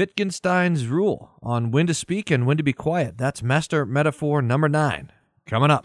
[0.00, 3.18] Wittgenstein's rule on when to speak and when to be quiet.
[3.18, 5.12] That's master metaphor number nine.
[5.44, 5.84] Coming up.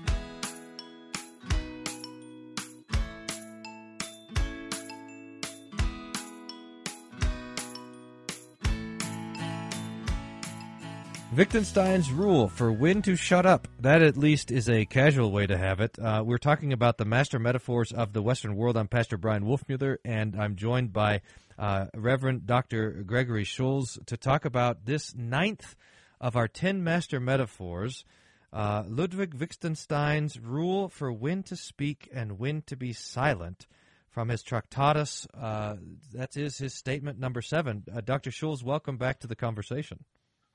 [11.36, 13.68] Wittgenstein's rule for when to shut up.
[13.82, 16.00] That at least is a casual way to have it.
[16.00, 18.78] Uh, we're talking about the master metaphors of the Western world.
[18.78, 21.20] I'm Pastor Brian Wolfmuller, and I'm joined by
[21.60, 23.04] uh, Reverend Dr.
[23.06, 25.76] Gregory Schulz to talk about this ninth
[26.22, 28.06] of our ten master metaphors.
[28.54, 33.68] Uh, Ludwig Wittgenstein's rule for when to speak and when to be silent
[34.10, 35.28] from his Tractatus.
[35.34, 35.76] Uh,
[36.14, 37.84] that is his statement number seven.
[37.94, 38.32] Uh, Dr.
[38.32, 40.06] Schulz, welcome back to the conversation.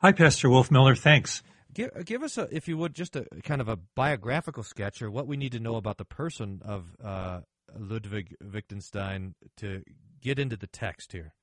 [0.03, 0.99] Hi, Pastor Wolfmuller.
[0.99, 1.43] Thanks.
[1.75, 5.11] Give, give us, a, if you would, just a kind of a biographical sketch or
[5.11, 7.41] what we need to know about the person of uh,
[7.79, 9.83] Ludwig Wittgenstein to
[10.23, 11.35] get into the text here.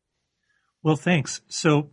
[0.81, 1.41] Well, thanks.
[1.47, 1.91] So,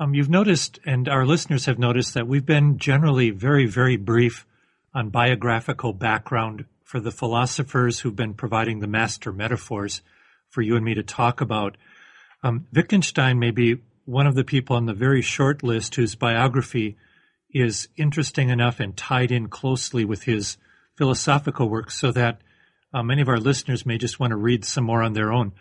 [0.00, 4.46] um, you've noticed, and our listeners have noticed, that we've been generally very, very brief
[4.94, 10.00] on biographical background for the philosophers who've been providing the master metaphors
[10.48, 11.76] for you and me to talk about.
[12.42, 16.96] Um, Wittgenstein may be one of the people on the very short list whose biography
[17.52, 20.56] is interesting enough and tied in closely with his
[20.96, 22.40] philosophical work so that
[22.94, 25.52] uh, many of our listeners may just want to read some more on their own.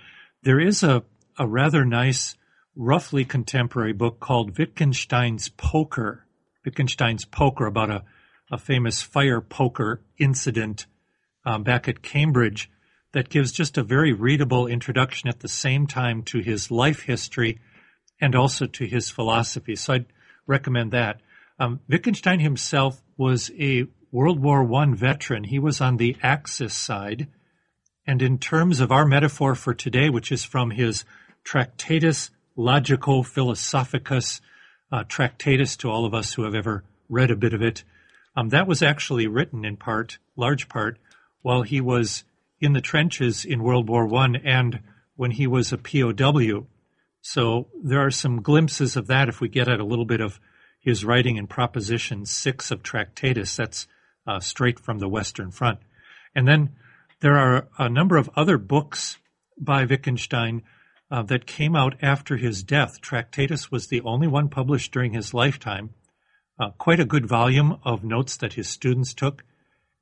[0.43, 1.03] There is a,
[1.37, 2.37] a rather nice,
[2.73, 6.25] roughly contemporary book called Wittgenstein's Poker.
[6.63, 8.05] Wittgenstein's Poker about a,
[8.49, 10.85] a famous fire poker incident
[11.45, 12.71] um, back at Cambridge
[13.11, 17.59] that gives just a very readable introduction at the same time to his life history
[18.19, 19.75] and also to his philosophy.
[19.75, 20.05] So I'd
[20.45, 21.21] recommend that.
[21.59, 25.43] Um, Wittgenstein himself was a World War I veteran.
[25.43, 27.27] He was on the Axis side.
[28.05, 31.03] And in terms of our metaphor for today, which is from his
[31.43, 34.41] Tractatus Logico Philosophicus,
[34.91, 37.83] uh, Tractatus to all of us who have ever read a bit of it,
[38.35, 40.97] um, that was actually written in part, large part,
[41.41, 42.23] while he was
[42.61, 44.79] in the trenches in World War I and
[45.15, 46.65] when he was a POW.
[47.29, 50.39] So there are some glimpses of that if we get at a little bit of
[50.79, 53.57] his writing in Proposition 6 of Tractatus.
[53.57, 53.85] That's
[54.25, 55.79] uh, straight from the Western Front.
[56.33, 56.77] And then
[57.19, 59.17] there are a number of other books
[59.59, 60.63] by Wittgenstein
[61.11, 63.01] uh, that came out after his death.
[63.01, 65.89] Tractatus was the only one published during his lifetime.
[66.57, 69.43] Uh, quite a good volume of notes that his students took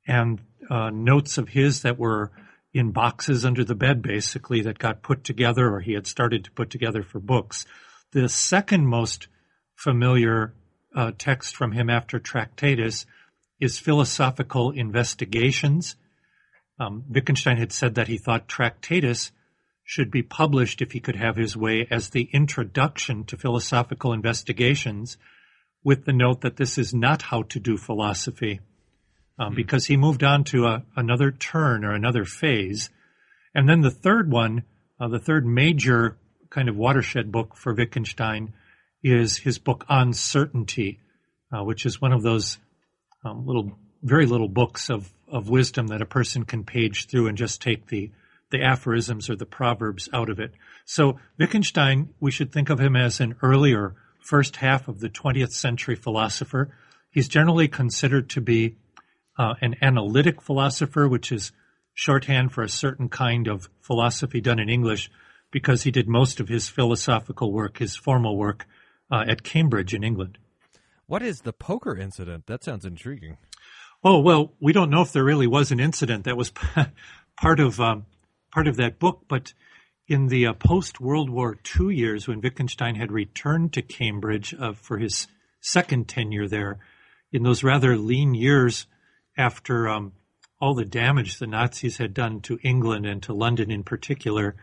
[0.06, 2.30] and uh, notes of his that were
[2.76, 6.50] in boxes under the bed, basically, that got put together or he had started to
[6.50, 7.64] put together for books.
[8.12, 9.28] The second most
[9.74, 10.52] familiar
[10.94, 13.06] uh, text from him after Tractatus
[13.60, 15.96] is Philosophical Investigations.
[16.78, 19.32] Um, Wittgenstein had said that he thought Tractatus
[19.82, 25.16] should be published if he could have his way as the introduction to philosophical investigations,
[25.82, 28.60] with the note that this is not how to do philosophy
[29.38, 32.90] um, mm because he moved on to a, another turn or another phase.
[33.54, 34.64] And then the third one,
[35.00, 36.16] uh, the third major
[36.50, 38.52] kind of watershed book for Wittgenstein
[39.02, 41.00] is his book On Certainty,
[41.52, 42.58] uh, which is one of those
[43.24, 47.36] um, little, very little books of, of wisdom that a person can page through and
[47.36, 48.10] just take the,
[48.50, 50.52] the aphorisms or the proverbs out of it.
[50.84, 55.52] So Wittgenstein, we should think of him as an earlier first half of the 20th
[55.52, 56.74] century philosopher.
[57.10, 58.76] He's generally considered to be
[59.38, 61.52] uh, an analytic philosopher, which is
[61.94, 65.10] shorthand for a certain kind of philosophy done in English,
[65.50, 68.66] because he did most of his philosophical work, his formal work,
[69.10, 70.38] uh, at Cambridge in England.
[71.06, 72.46] What is the poker incident?
[72.46, 73.38] That sounds intriguing.
[74.02, 76.52] Oh well, we don't know if there really was an incident that was
[77.36, 78.06] part of um,
[78.52, 79.52] part of that book, but
[80.08, 84.72] in the uh, post World War II years, when Wittgenstein had returned to Cambridge uh,
[84.72, 85.26] for his
[85.60, 86.78] second tenure there,
[87.32, 88.86] in those rather lean years,
[89.36, 90.12] after um,
[90.60, 94.56] all the damage the Nazis had done to England and to London in particular,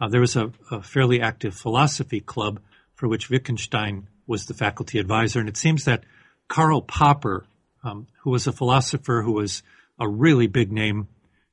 [0.00, 2.60] uh, there was a, a, fairly active philosophy club
[2.94, 5.40] for which Wittgenstein was the faculty advisor.
[5.40, 6.04] And it seems that
[6.48, 7.46] Karl Popper,
[7.84, 9.62] um, who was a philosopher who was
[9.98, 11.08] a really big name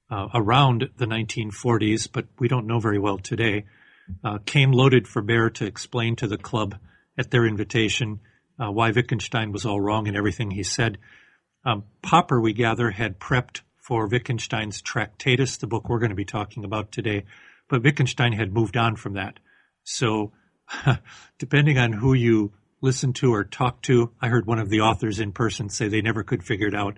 [0.09, 3.65] uh, around the 1940s, but we don't know very well today,
[4.23, 6.75] uh, came loaded for bear to explain to the club
[7.17, 8.19] at their invitation
[8.59, 10.97] uh, why Wittgenstein was all wrong in everything he said.
[11.65, 16.25] Um, Popper, we gather, had prepped for Wittgenstein's Tractatus, the book we're going to be
[16.25, 17.25] talking about today,
[17.69, 19.39] but Wittgenstein had moved on from that.
[19.83, 20.31] So,
[21.37, 25.19] depending on who you listen to or talk to, I heard one of the authors
[25.19, 26.97] in person say they never could figure it out.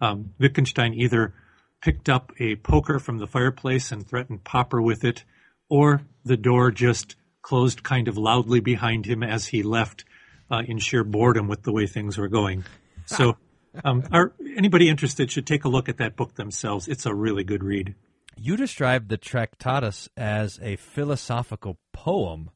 [0.00, 1.34] Um, Wittgenstein either
[1.82, 5.24] picked up a poker from the fireplace and threatened Popper with it,
[5.68, 10.04] or the door just closed kind of loudly behind him as he left
[10.50, 12.64] uh, in sheer boredom with the way things were going.
[13.06, 13.36] So,
[13.84, 16.88] um, are, anybody interested should take a look at that book themselves.
[16.88, 17.94] It's a really good read.
[18.36, 22.50] You described the Tractatus as a philosophical poem,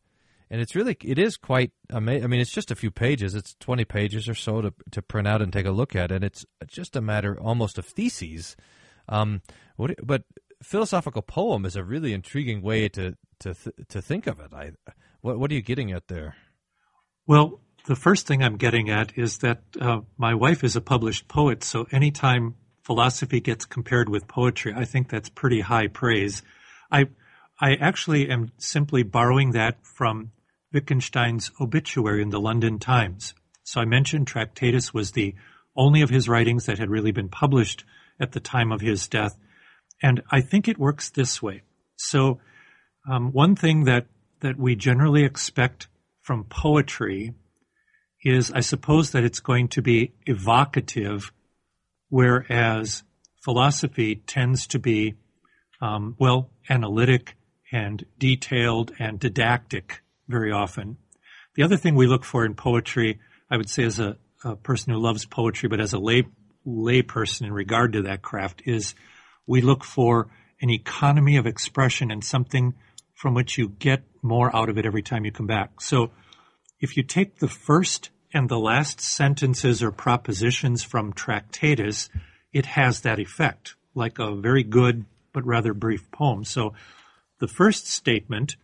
[0.49, 2.25] and it's really it is quite amazing.
[2.25, 3.35] I mean, it's just a few pages.
[3.35, 6.23] It's twenty pages or so to to print out and take a look at, and
[6.23, 8.57] it's just a matter almost of theses.
[9.09, 9.43] Um,
[9.77, 10.23] what, but
[10.63, 14.53] philosophical poem is a really intriguing way to to th- to think of it.
[14.55, 14.73] I
[15.21, 16.37] what what are you getting at there?
[17.27, 21.29] Well, the first thing I'm getting at is that uh, my wife is a published
[21.29, 26.43] poet, so anytime philosophy gets compared with poetry, I think that's pretty high praise.
[26.91, 27.09] I
[27.61, 30.33] I actually am simply borrowing that from
[30.73, 33.35] Wittgenstein's obituary in the London Times.
[33.63, 35.35] So I mentioned Tractatus was the
[35.77, 37.85] only of his writings that had really been published
[38.19, 39.37] at the time of his death.
[40.03, 41.63] And I think it works this way.
[41.97, 42.41] So,
[43.09, 44.07] um, one thing that,
[44.41, 45.89] that we generally expect
[46.21, 47.35] from poetry
[48.25, 51.33] is, I suppose, that it's going to be evocative,
[52.09, 53.03] whereas
[53.43, 55.15] philosophy tends to be,
[55.81, 57.37] um, well, analytic
[57.73, 60.99] and detailed and didactic very often.
[61.55, 63.19] The other thing we look for in poetry,
[63.51, 66.25] I would say as a, a person who loves poetry, but as a lay
[66.65, 68.95] lay person in regard to that craft is
[69.47, 70.29] we look for
[70.61, 72.75] an economy of expression and something
[73.15, 75.81] from which you get more out of it every time you come back.
[75.81, 76.13] So
[76.83, 82.11] if you take the first and the last sentences or propositions from Tractatus,
[82.53, 86.45] it has that effect, like a very good but rather brief poem.
[86.45, 86.75] So
[87.39, 88.57] the first statement,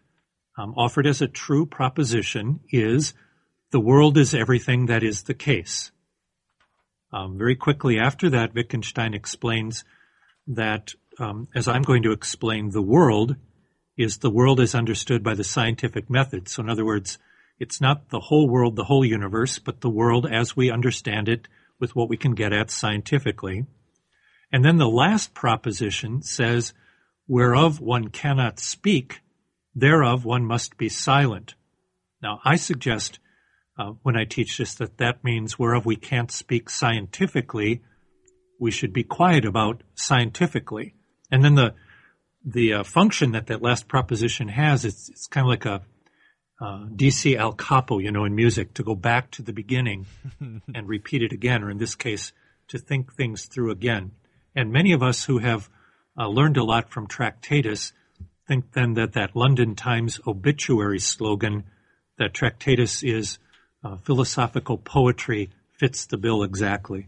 [0.59, 3.15] um, offered as a true proposition, is
[3.71, 5.93] the world is everything that is the case.
[7.13, 9.85] Um, very quickly after that, Wittgenstein explains
[10.49, 13.37] that, um, as I'm going to explain, the world
[13.97, 16.49] is the world as understood by the scientific method.
[16.49, 17.19] So, in other words,
[17.59, 21.49] it's not the whole world, the whole universe, but the world as we understand it
[21.81, 23.67] with what we can get at scientifically.
[24.53, 26.73] And then the last proposition says,
[27.27, 29.21] whereof one cannot speak,
[29.75, 31.55] thereof one must be silent.
[32.23, 33.19] Now, I suggest
[33.79, 37.83] uh, when I teach this that that means whereof we can't speak scientifically,
[38.59, 40.95] we should be quiet about scientifically.
[41.31, 41.75] And then the
[42.45, 45.83] the uh, function that that last proposition has, it's, it's kind of like a
[46.61, 50.07] uh, DC al capo, you know, in music, to go back to the beginning
[50.41, 52.33] and repeat it again, or in this case,
[52.69, 54.13] to think things through again.
[54.55, 55.69] And many of us who have
[56.19, 57.93] uh, learned a lot from Tractatus
[58.47, 61.65] think then that that London Times obituary slogan,
[62.19, 63.39] that Tractatus is
[63.85, 67.07] uh, philosophical poetry fits the bill exactly.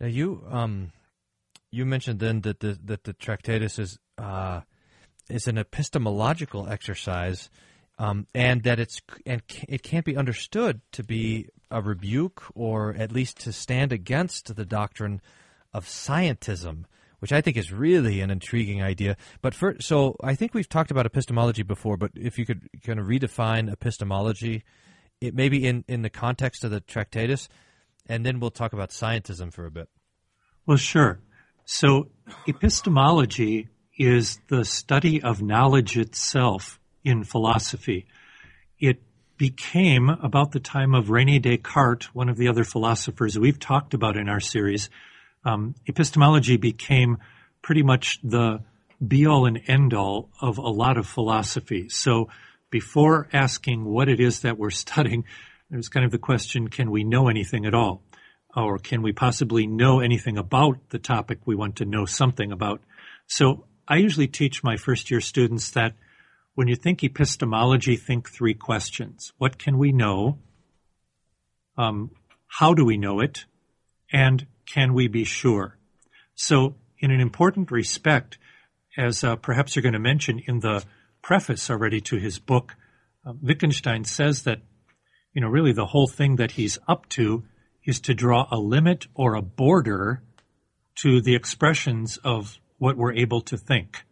[0.00, 0.92] Now you um,
[1.70, 4.60] you mentioned then that the that the Tractatus is uh,
[5.30, 7.48] is an epistemological exercise,
[7.98, 13.12] um, and that it's and it can't be understood to be a rebuke or at
[13.12, 15.20] least to stand against the doctrine
[15.72, 16.84] of scientism
[17.20, 19.16] which I think is really an intriguing idea.
[19.40, 23.00] But for, so I think we've talked about epistemology before, but if you could kind
[23.00, 24.62] of redefine epistemology
[25.20, 27.48] it maybe in, in the context of the Tractatus,
[28.06, 29.88] and then we'll talk about scientism for a bit.
[30.66, 31.20] Well, sure.
[31.64, 32.08] So,
[32.46, 33.68] epistemology
[33.98, 38.06] is the study of knowledge itself in philosophy.
[38.78, 39.02] It
[39.36, 44.16] became, about the time of Rene Descartes, one of the other philosophers we've talked about
[44.16, 44.90] in our series,
[45.44, 47.18] um, epistemology became
[47.62, 48.60] pretty much the
[49.06, 51.88] be all and end all of a lot of philosophy.
[51.88, 52.28] So,
[52.70, 55.24] before asking what it is that we're studying,
[55.70, 58.02] there's kind of the question, can we know anything at all?
[58.56, 62.80] Or can we possibly know anything about the topic we want to know something about?
[63.26, 65.94] So I usually teach my first year students that
[66.54, 69.32] when you think epistemology, think three questions.
[69.38, 70.38] What can we know?
[71.76, 72.10] Um,
[72.46, 73.44] how do we know it?
[74.12, 75.76] And can we be sure?
[76.34, 78.38] So in an important respect,
[78.96, 80.84] as uh, perhaps you're going to mention in the
[81.22, 82.76] preface already to his book,
[83.26, 84.60] uh, Wittgenstein says that,
[85.32, 87.44] you know, really the whole thing that he's up to
[87.84, 90.22] is to draw a limit or a border
[90.96, 94.04] to the expressions of what we're able to think.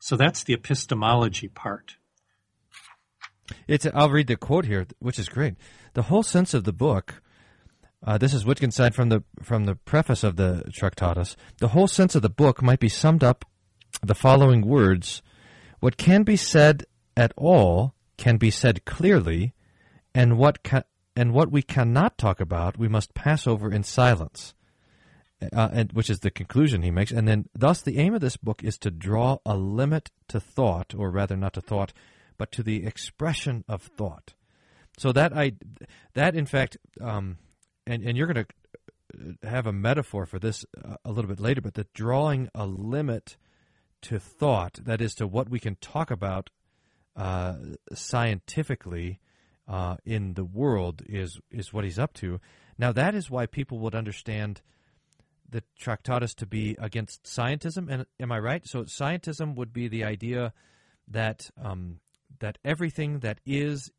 [0.00, 1.96] So that's the epistemology part.
[3.68, 5.54] It's, I'll read the quote here, which is great.
[5.94, 7.22] The whole sense of the book,
[8.04, 11.36] uh, this is Wittgenstein from the from the preface of the Tractatus.
[11.58, 13.44] The whole sense of the book might be summed up
[14.02, 15.22] the following words
[15.80, 16.84] what can be said
[17.16, 19.54] at all can be said clearly,
[20.14, 20.84] and what ca-
[21.16, 24.54] and what we cannot talk about we must pass over in silence.
[25.54, 27.10] Uh, and, which is the conclusion he makes.
[27.10, 30.94] And then, thus, the aim of this book is to draw a limit to thought,
[30.94, 31.94] or rather, not to thought,
[32.36, 34.34] but to the expression of thought.
[34.98, 35.52] So that I
[36.12, 37.38] that in fact, um,
[37.86, 40.66] and and you're going to have a metaphor for this
[41.04, 43.38] a little bit later, but the drawing a limit
[44.02, 46.50] to thought, that is to what we can talk about
[47.16, 47.54] uh,
[47.94, 49.20] scientifically
[49.66, 52.40] uh, in the world, is is what he's up to.
[52.76, 54.60] Now that is why people would understand
[55.50, 57.90] the Tractatus to be against scientism.
[57.90, 58.66] And am I right?
[58.66, 60.52] So scientism would be the idea
[61.08, 62.00] that um,
[62.38, 63.90] that everything that is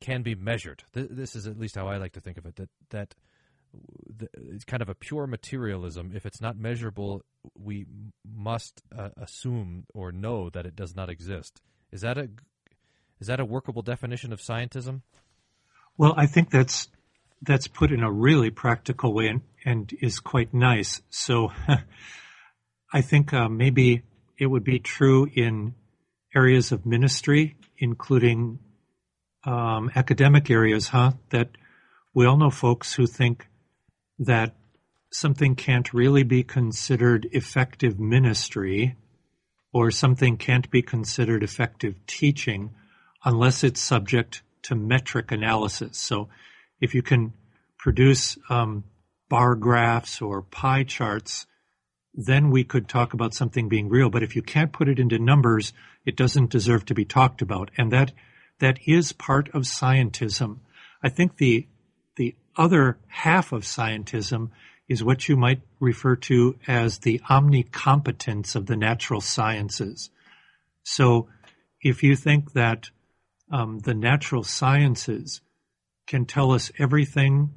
[0.00, 0.82] can be measured.
[0.92, 2.56] This is at least how I like to think of it.
[2.56, 3.14] That that
[4.34, 6.12] it's kind of a pure materialism.
[6.14, 7.22] If it's not measurable,
[7.56, 7.86] we
[8.24, 11.62] must uh, assume or know that it does not exist.
[11.92, 12.28] Is that a
[13.20, 15.02] is that a workable definition of scientism?
[15.96, 16.88] Well, I think that's
[17.42, 21.00] that's put in a really practical way and, and is quite nice.
[21.10, 21.52] So
[22.92, 24.02] I think uh, maybe
[24.38, 25.74] it would be true in
[26.34, 28.58] areas of ministry, including
[29.44, 31.12] um, academic areas, huh?
[31.30, 31.50] That
[32.14, 33.46] we all know folks who think
[34.18, 34.54] that
[35.12, 38.96] something can't really be considered effective ministry
[39.72, 42.70] or something can't be considered effective teaching
[43.24, 45.98] unless it's subject to metric analysis.
[45.98, 46.28] So
[46.80, 47.32] if you can
[47.78, 48.84] produce um,
[49.28, 51.46] bar graphs or pie charts,
[52.12, 54.10] then we could talk about something being real.
[54.10, 55.72] But if you can't put it into numbers,
[56.04, 57.70] it doesn't deserve to be talked about.
[57.78, 58.12] And that
[58.58, 60.58] that is part of scientism.
[61.02, 61.66] I think the
[62.16, 64.50] the other half of scientism
[64.88, 70.10] is what you might refer to as the omnicompetence of the natural sciences.
[70.82, 71.28] So,
[71.80, 72.90] if you think that
[73.52, 75.40] um, the natural sciences
[76.10, 77.54] can tell us everything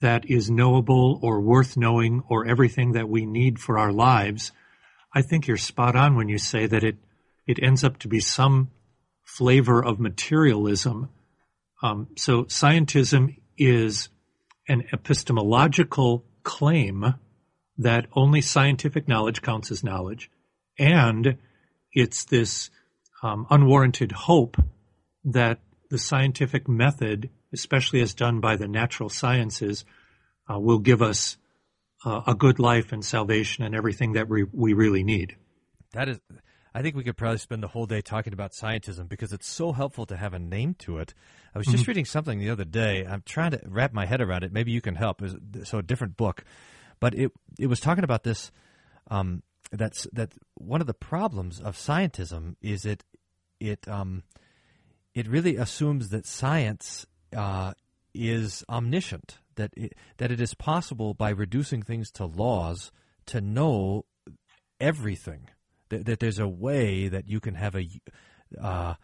[0.00, 4.50] that is knowable or worth knowing or everything that we need for our lives,
[5.14, 6.96] I think you're spot on when you say that it
[7.46, 8.70] it ends up to be some
[9.22, 11.08] flavor of materialism.
[11.82, 14.08] Um, so scientism is
[14.66, 17.14] an epistemological claim
[17.78, 20.30] that only scientific knowledge counts as knowledge,
[20.78, 21.36] and
[21.92, 22.70] it's this
[23.22, 24.56] um, unwarranted hope
[25.24, 25.60] that
[25.90, 29.84] the scientific method, especially as done by the natural sciences,
[30.52, 31.38] uh, will give us
[32.04, 35.36] uh, a good life and salvation and everything that we, we really need.
[35.92, 36.20] That is
[36.74, 39.72] I think we could probably spend the whole day talking about scientism because it's so
[39.72, 41.14] helpful to have a name to it.
[41.54, 41.90] I was just mm-hmm.
[41.90, 43.06] reading something the other day.
[43.06, 44.52] I'm trying to wrap my head around it.
[44.52, 45.22] Maybe you can help.
[45.62, 46.44] So a different book,
[46.98, 47.30] but it
[47.60, 48.50] it was talking about this.
[49.08, 53.04] Um, that's that one of the problems of scientism is it
[53.60, 54.24] it um,
[55.14, 57.74] it really assumes that science uh,
[58.14, 59.38] is omniscient.
[59.56, 62.90] That it, that it is possible by reducing things to laws
[63.26, 64.04] to know
[64.80, 65.48] everything
[65.90, 67.88] that, that there's a way that you can have a
[68.60, 68.94] uh,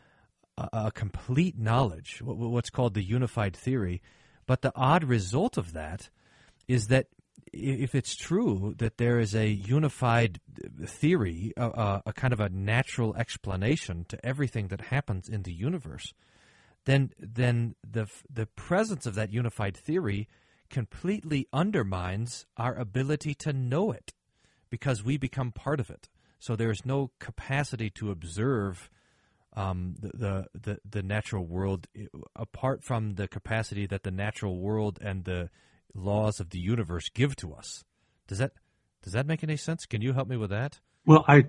[0.72, 4.02] a complete knowledge, what's called the unified theory.
[4.46, 6.10] But the odd result of that
[6.68, 7.06] is that
[7.52, 10.40] if it's true that there is a unified
[10.84, 16.12] theory, a, a, kind of a natural explanation to everything that happens in the universe,
[16.90, 20.28] then then the the presence of that unified theory
[20.68, 24.12] completely undermines our ability to know it
[24.70, 26.08] because we become part of it.
[26.38, 28.88] So there's no capacity to observe
[29.54, 31.86] um, the, the, the the natural world
[32.36, 35.50] apart from the capacity that the natural world and the
[35.94, 37.84] laws of the universe give to us.
[38.28, 38.52] Does that
[39.02, 39.86] does that make any sense?
[39.86, 40.80] Can you help me with that?
[41.04, 41.46] Well, I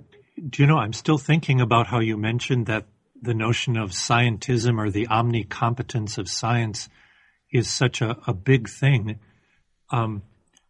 [0.50, 2.86] do you know I'm still thinking about how you mentioned that
[3.22, 6.90] the notion of scientism or the omnicompetence of science
[7.52, 9.20] is such a, a big thing.
[9.92, 10.24] Um,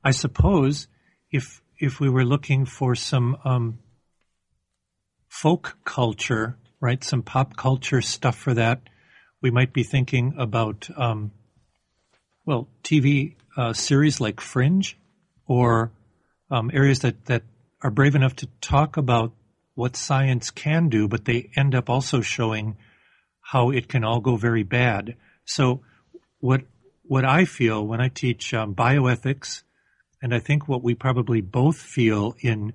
[0.04, 0.88] I suppose
[1.32, 3.80] if if we were looking for some um,
[5.28, 7.04] folk culture, right?
[7.04, 8.82] Some pop culture stuff for that.
[9.42, 11.32] We might be thinking about, um,
[12.46, 14.96] well, TV uh, series like Fringe,
[15.48, 15.92] or
[16.52, 17.44] um, areas that that
[17.82, 19.34] are brave enough to talk about
[19.82, 22.78] what science can do, but they end up also showing
[23.40, 25.16] how it can all go very bad.
[25.44, 25.82] So,
[26.40, 26.62] what
[27.02, 29.64] what I feel when I teach um, bioethics,
[30.22, 32.74] and I think what we probably both feel in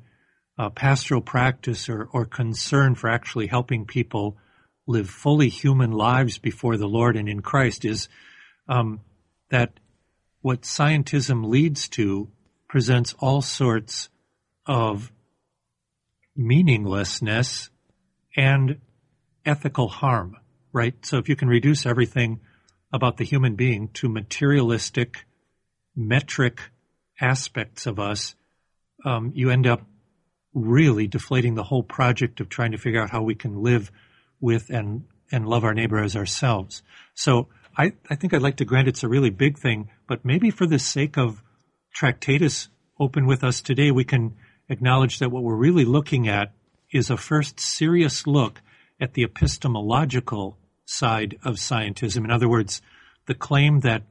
[0.59, 4.37] uh, pastoral practice or, or concern for actually helping people
[4.89, 8.09] live fully human lives before the Lord and in Christ is
[8.69, 9.01] um,
[9.51, 9.79] that
[10.41, 12.33] what scientism leads to
[12.69, 14.09] presents all sorts
[14.67, 15.13] of
[16.37, 17.71] meaninglessness
[18.37, 18.81] and
[19.45, 20.37] ethical harm,
[20.73, 20.95] right?
[21.05, 22.41] So if you can reduce everything
[22.93, 25.25] about the human being to materialistic,
[25.95, 26.61] metric
[27.21, 28.35] aspects of us,
[29.05, 29.83] um, you end up
[30.53, 33.91] really deflating the whole project of trying to figure out how we can live
[34.41, 36.83] with and and love our neighbor as ourselves.
[37.15, 40.51] So I, I think I'd like to grant it's a really big thing, but maybe
[40.51, 41.43] for the sake of
[41.93, 44.37] Tractatus open with us today, we can
[44.69, 46.53] acknowledge that what we're really looking at
[46.91, 48.61] is a first serious look
[49.01, 52.25] at the epistemological side of scientism.
[52.25, 52.81] In other words,
[53.27, 54.03] the claim that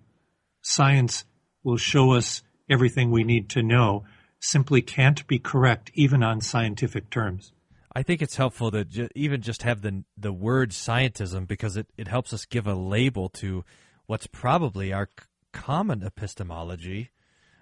[0.62, 1.26] science
[1.64, 4.04] will show us everything we need to know
[4.40, 7.52] simply can't be correct even on scientific terms.
[7.96, 11.88] I think it's helpful to ju- even just have the the word scientism because it,
[11.98, 13.64] it helps us give a label to
[14.06, 17.12] what's probably our c- common epistemology,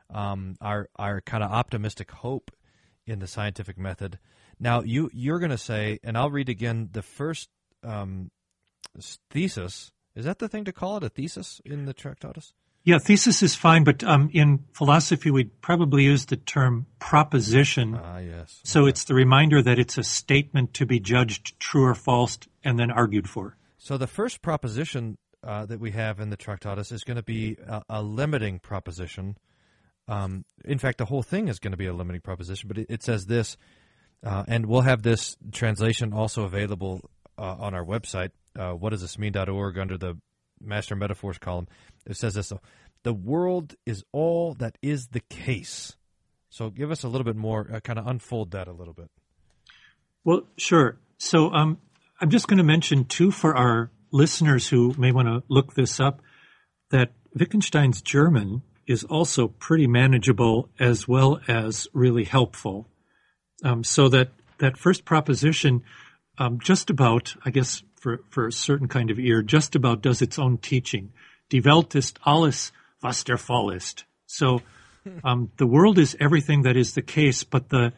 [0.09, 2.51] um, our our kind of optimistic hope
[3.05, 4.19] in the scientific method.
[4.59, 7.49] Now you you're going to say, and I'll read again the first
[7.83, 8.31] um,
[9.29, 9.91] thesis.
[10.15, 12.53] Is that the thing to call it a thesis in the Tractatus?
[12.85, 17.97] Yeah, thesis is fine, but um, in philosophy, we'd probably use the term proposition.
[18.01, 18.59] Ah, yes.
[18.63, 18.89] So Okay.
[18.89, 22.91] it's the reminder that it's a statement to be judged true or false and then
[22.91, 23.55] argued for.
[23.77, 27.57] So the first proposition uh, that we have in the Tractatus is going to be
[27.65, 29.37] a, a limiting proposition.
[30.07, 32.87] Um, in fact, the whole thing is going to be a limiting proposition, but it,
[32.89, 33.57] it says this,
[34.25, 37.01] uh, and we'll have this translation also available
[37.37, 40.17] uh, on our website, uh, whatdoesthismean.org, under the
[40.61, 41.67] Master Metaphors column.
[42.05, 42.51] It says this:
[43.03, 45.95] "The world is all that is the case."
[46.49, 49.09] So, give us a little bit more, uh, kind of unfold that a little bit.
[50.23, 50.99] Well, sure.
[51.17, 51.79] So um,
[52.21, 55.99] I'm just going to mention, too, for our listeners who may want to look this
[55.99, 56.21] up,
[56.91, 62.87] that Wittgenstein's German is also pretty manageable as well as really helpful.
[63.63, 65.83] Um, so that, that first proposition,
[66.37, 70.21] um, just about, I guess, for, for a certain kind of ear, just about does
[70.21, 71.13] its own teaching.
[71.49, 72.71] Die Welt ist alles,
[73.01, 74.05] was der Fall ist.
[74.25, 74.61] So
[75.23, 77.93] um, the world is everything that is the case, but the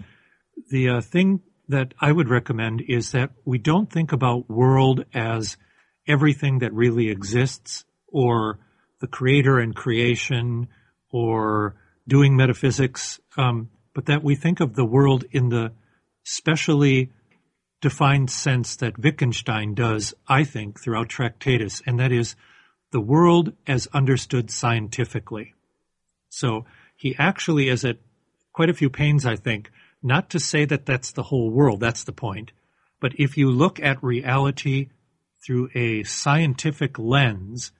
[0.70, 5.58] the uh, thing that I would recommend is that we don't think about world as
[6.08, 8.60] everything that really exists or
[9.02, 10.68] the creator and creation
[11.12, 11.76] or
[12.08, 15.72] doing metaphysics, um, but that we think of the world in the
[16.24, 17.12] specially
[17.82, 22.36] defined sense that Wittgenstein does, I think, throughout Tractatus, and that is
[22.92, 25.54] the world as understood scientifically.
[26.30, 27.98] So he actually is at
[28.54, 29.70] quite a few pains, I think,
[30.02, 32.52] not to say that that's the whole world, that's the point.
[33.00, 34.90] But if you look at reality
[35.46, 37.72] through a scientific lens,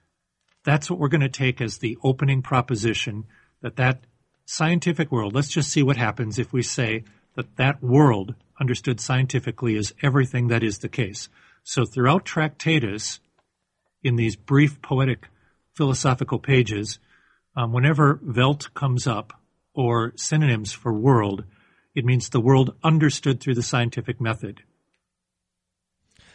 [0.66, 3.24] that's what we're going to take as the opening proposition
[3.62, 4.00] that that
[4.44, 7.04] scientific world, let's just see what happens if we say
[7.36, 11.28] that that world understood scientifically is everything that is the case.
[11.62, 13.20] So throughout Tractatus,
[14.02, 15.28] in these brief poetic
[15.74, 16.98] philosophical pages,
[17.56, 19.32] um, whenever Welt comes up
[19.72, 21.44] or synonyms for world,
[21.94, 24.62] it means the world understood through the scientific method.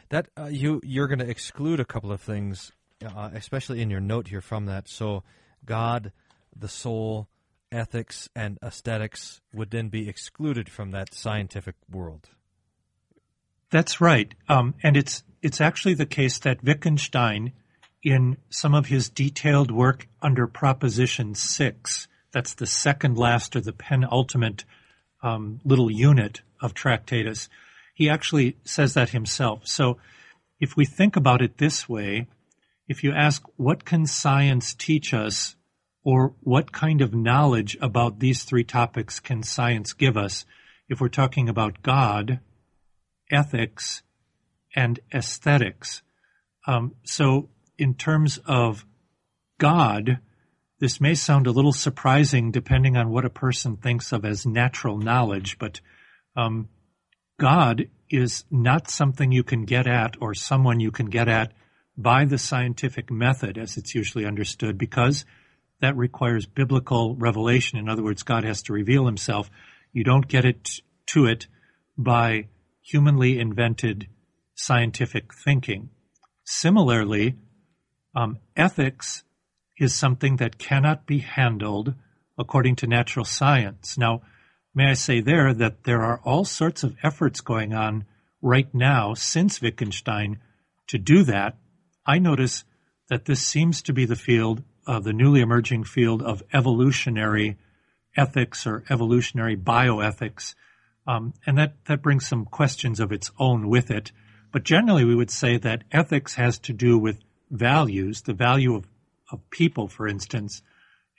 [0.09, 2.71] That uh, you you're going to exclude a couple of things,
[3.03, 4.87] uh, especially in your note here from that.
[4.87, 5.23] So,
[5.65, 6.11] God,
[6.55, 7.27] the soul,
[7.71, 12.29] ethics, and aesthetics would then be excluded from that scientific world.
[13.69, 17.53] That's right, um, and it's it's actually the case that Wittgenstein,
[18.03, 23.73] in some of his detailed work under Proposition Six, that's the second last or the
[23.73, 24.65] penultimate
[25.23, 27.49] um, little unit of Tractatus,
[27.93, 29.67] he actually says that himself.
[29.67, 29.97] So,
[30.59, 32.27] if we think about it this way,
[32.91, 35.55] if you ask, what can science teach us,
[36.03, 40.45] or what kind of knowledge about these three topics can science give us?
[40.89, 42.41] If we're talking about God,
[43.31, 44.03] ethics,
[44.75, 46.01] and aesthetics.
[46.67, 48.85] Um, so, in terms of
[49.57, 50.19] God,
[50.81, 54.97] this may sound a little surprising depending on what a person thinks of as natural
[54.97, 55.79] knowledge, but
[56.35, 56.67] um,
[57.39, 61.53] God is not something you can get at or someone you can get at
[62.01, 65.25] by the scientific method as it's usually understood because
[65.81, 67.79] that requires biblical revelation.
[67.79, 69.49] In other words, God has to reveal himself.
[69.91, 71.47] You don't get it to it
[71.97, 72.47] by
[72.81, 74.07] humanly invented
[74.55, 75.89] scientific thinking.
[76.43, 77.35] Similarly,
[78.15, 79.23] um, ethics
[79.77, 81.95] is something that cannot be handled
[82.37, 83.97] according to natural science.
[83.97, 84.21] Now,
[84.73, 88.05] may I say there that there are all sorts of efforts going on
[88.41, 90.39] right now since Wittgenstein
[90.87, 91.57] to do that.
[92.05, 92.63] I notice
[93.09, 97.57] that this seems to be the field, uh, the newly emerging field of evolutionary
[98.15, 100.55] ethics or evolutionary bioethics.
[101.07, 104.11] Um, and that, that brings some questions of its own with it.
[104.51, 108.87] But generally, we would say that ethics has to do with values, the value of,
[109.31, 110.61] of people, for instance.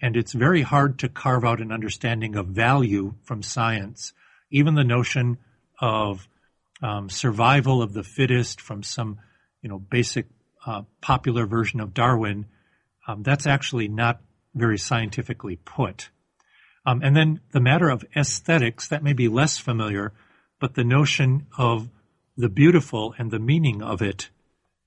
[0.01, 4.13] And it's very hard to carve out an understanding of value from science.
[4.51, 5.39] Even the notion
[5.81, 6.29] of
[6.83, 9.19] um, survival of the fittest from some
[9.63, 10.27] you know, basic
[10.67, 12.47] uh, popular version of Darwin,
[13.07, 14.21] um, that's actually not
[14.55, 16.11] very scientifically put.
[16.85, 20.13] Um, and then the matter of aesthetics, that may be less familiar,
[20.61, 21.89] but the notion of
[22.37, 24.31] the beautiful and the meaning of it,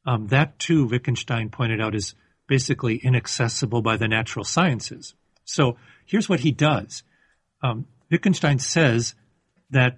[0.05, 2.15] um, that too, Wittgenstein pointed out, is
[2.47, 5.13] basically inaccessible by the natural sciences.
[5.45, 7.03] So here's what he does.
[7.63, 9.15] Um, Wittgenstein says
[9.69, 9.97] that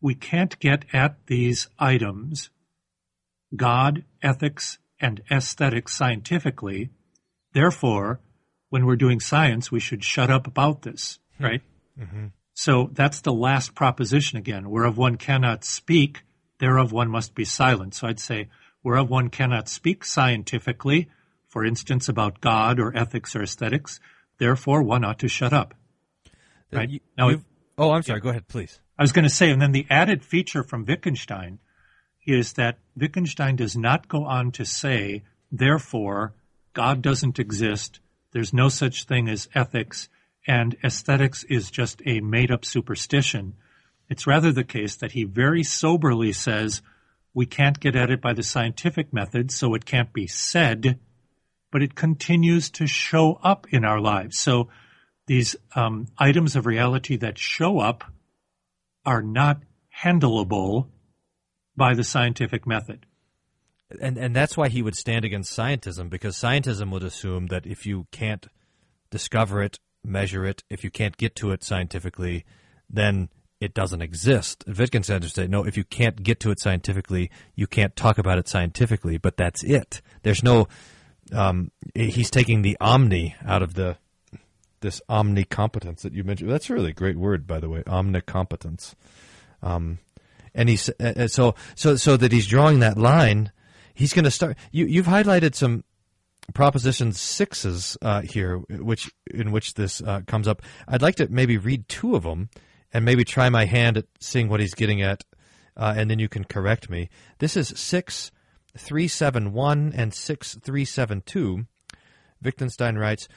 [0.00, 2.50] we can't get at these items,
[3.54, 6.90] God, ethics, and aesthetics scientifically.
[7.52, 8.20] Therefore,
[8.70, 11.44] when we're doing science, we should shut up about this, hmm.
[11.44, 11.62] right?
[11.98, 12.26] Mm-hmm.
[12.54, 14.70] So that's the last proposition again.
[14.70, 16.22] Whereof one cannot speak,
[16.58, 17.94] thereof one must be silent.
[17.94, 18.48] So I'd say,
[18.82, 21.10] whereof one cannot speak scientifically,
[21.48, 24.00] for instance, about God or ethics or aesthetics,
[24.38, 25.74] therefore one ought to shut up.
[26.72, 26.88] Right?
[26.88, 27.30] You, now,
[27.78, 28.20] oh, I'm sorry.
[28.20, 28.22] Yeah.
[28.22, 28.80] Go ahead, please.
[28.98, 31.58] I was going to say, and then the added feature from Wittgenstein
[32.26, 36.34] is that Wittgenstein does not go on to say, therefore,
[36.72, 38.00] God doesn't exist,
[38.32, 40.08] there's no such thing as ethics,
[40.46, 43.54] and aesthetics is just a made up superstition.
[44.08, 46.82] It's rather the case that he very soberly says,
[47.34, 50.98] we can't get at it by the scientific method, so it can't be said,
[51.70, 54.38] but it continues to show up in our lives.
[54.38, 54.68] So
[55.26, 58.04] these um, items of reality that show up
[59.04, 59.62] are not
[60.02, 60.88] handleable
[61.76, 63.06] by the scientific method.
[64.00, 67.86] And and that's why he would stand against scientism because scientism would assume that if
[67.86, 68.46] you can't
[69.10, 72.44] discover it, measure it, if you can't get to it scientifically,
[72.90, 73.28] then
[73.60, 74.64] it doesn't exist.
[74.66, 78.38] Wittgenstein would say, no, if you can't get to it scientifically, you can't talk about
[78.38, 80.02] it scientifically, but that's it.
[80.22, 80.68] There's no,
[81.32, 83.96] um, he's taking the omni out of the
[84.82, 86.50] this omnicompetence that you mentioned.
[86.50, 88.94] That's a really great word, by the way, omnicompetence.
[89.62, 89.98] Um,
[90.56, 93.52] and he's uh, uh, so so so that he's drawing that line.
[93.94, 94.56] He's going to start.
[94.72, 95.84] You you've highlighted some
[96.54, 100.62] proposition sixes uh, here, which in which this uh, comes up.
[100.88, 102.48] I'd like to maybe read two of them
[102.92, 105.22] and maybe try my hand at seeing what he's getting at,
[105.76, 107.10] uh, and then you can correct me.
[107.38, 108.32] This is six
[108.76, 111.66] three seven one and six three seven two.
[112.42, 113.28] Wittgenstein writes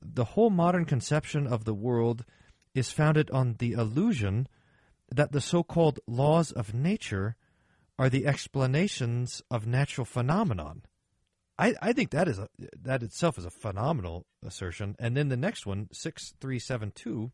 [0.00, 2.24] the whole modern conception of the world
[2.74, 4.48] is founded on the illusion
[5.10, 7.36] that the so called laws of nature
[7.98, 10.82] are the explanations of natural phenomenon.
[11.58, 12.48] I, I think that is a,
[12.82, 14.96] that itself is a phenomenal assertion.
[14.98, 17.30] And then the next one, six three seven two,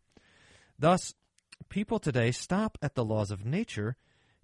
[0.78, 1.14] thus
[1.68, 3.96] people today stop at the laws of nature,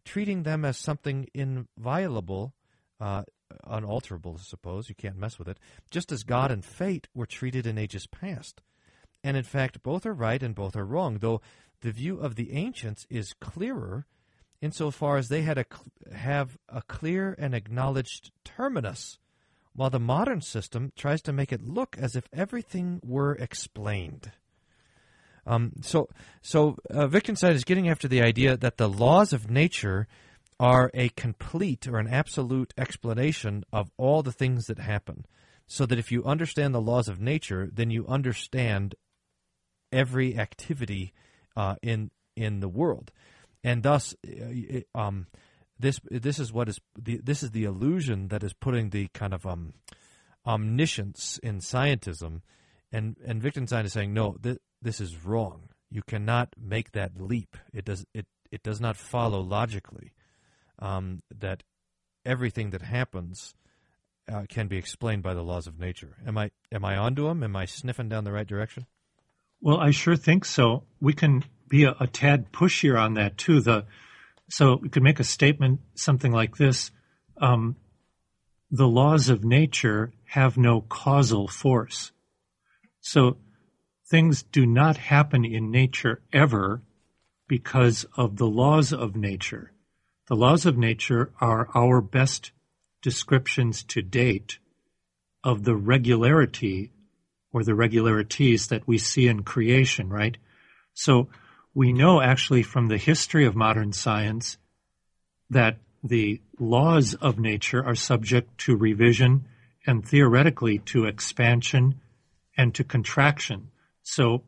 [0.05, 2.55] treating them as something inviolable,
[3.01, 3.25] uh,
[3.65, 4.89] unalterable, I suppose.
[4.89, 5.59] You can't mess with it.
[5.91, 8.63] Just as God and fate were treated in ages past.
[9.23, 11.41] And in fact, both are right and both are wrong, though
[11.87, 14.07] the view of the ancients is clearer
[14.61, 15.65] insofar as they had a,
[16.13, 19.19] have a clear and acknowledged terminus,
[19.73, 24.33] while the modern system tries to make it look as if everything were explained.
[25.47, 26.09] Um, so,
[26.43, 30.09] so uh, Wittgenstein is getting after the idea that the laws of nature
[30.59, 35.25] are a complete or an absolute explanation of all the things that happen.
[35.69, 38.97] So that if you understand the laws of nature, then you understand
[39.93, 41.13] every activity
[41.57, 43.13] uh, in in the world,
[43.65, 45.27] and thus, uh, um,
[45.79, 49.35] this this is what is the this is the illusion that is putting the kind
[49.35, 49.75] of um,
[50.47, 52.43] omniscience in scientism,
[52.93, 55.69] and and Wittgenstein is saying no, th- this is wrong.
[55.91, 57.57] You cannot make that leap.
[57.73, 60.13] It does it it does not follow logically
[60.79, 61.63] um, that
[62.25, 63.55] everything that happens
[64.33, 66.17] uh, can be explained by the laws of nature.
[66.27, 67.43] Am I am I onto them?
[67.43, 68.87] Am I sniffing down the right direction?
[69.61, 70.85] Well, I sure think so.
[71.01, 73.61] We can be a, a tad pushier on that too.
[73.61, 73.87] The
[74.49, 76.91] so we could make a statement something like this:
[77.41, 77.77] um,
[78.71, 82.13] the laws of nature have no causal force.
[83.01, 83.39] So
[84.09, 86.83] things do not happen in nature ever
[87.49, 89.73] because of the laws of nature.
[90.29, 92.51] The laws of nature are our best
[93.03, 94.59] descriptions to date
[95.45, 96.91] of the regularity
[97.57, 100.37] or the regularities that we see in creation, right?
[100.93, 101.31] So
[101.75, 104.59] we know actually from the history of modern science
[105.49, 109.47] that the laws of nature are subject to revision
[109.87, 111.95] and theoretically to expansion
[112.59, 113.71] and to contraction.
[114.03, 114.43] So,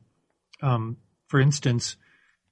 [0.60, 1.96] um, for instance,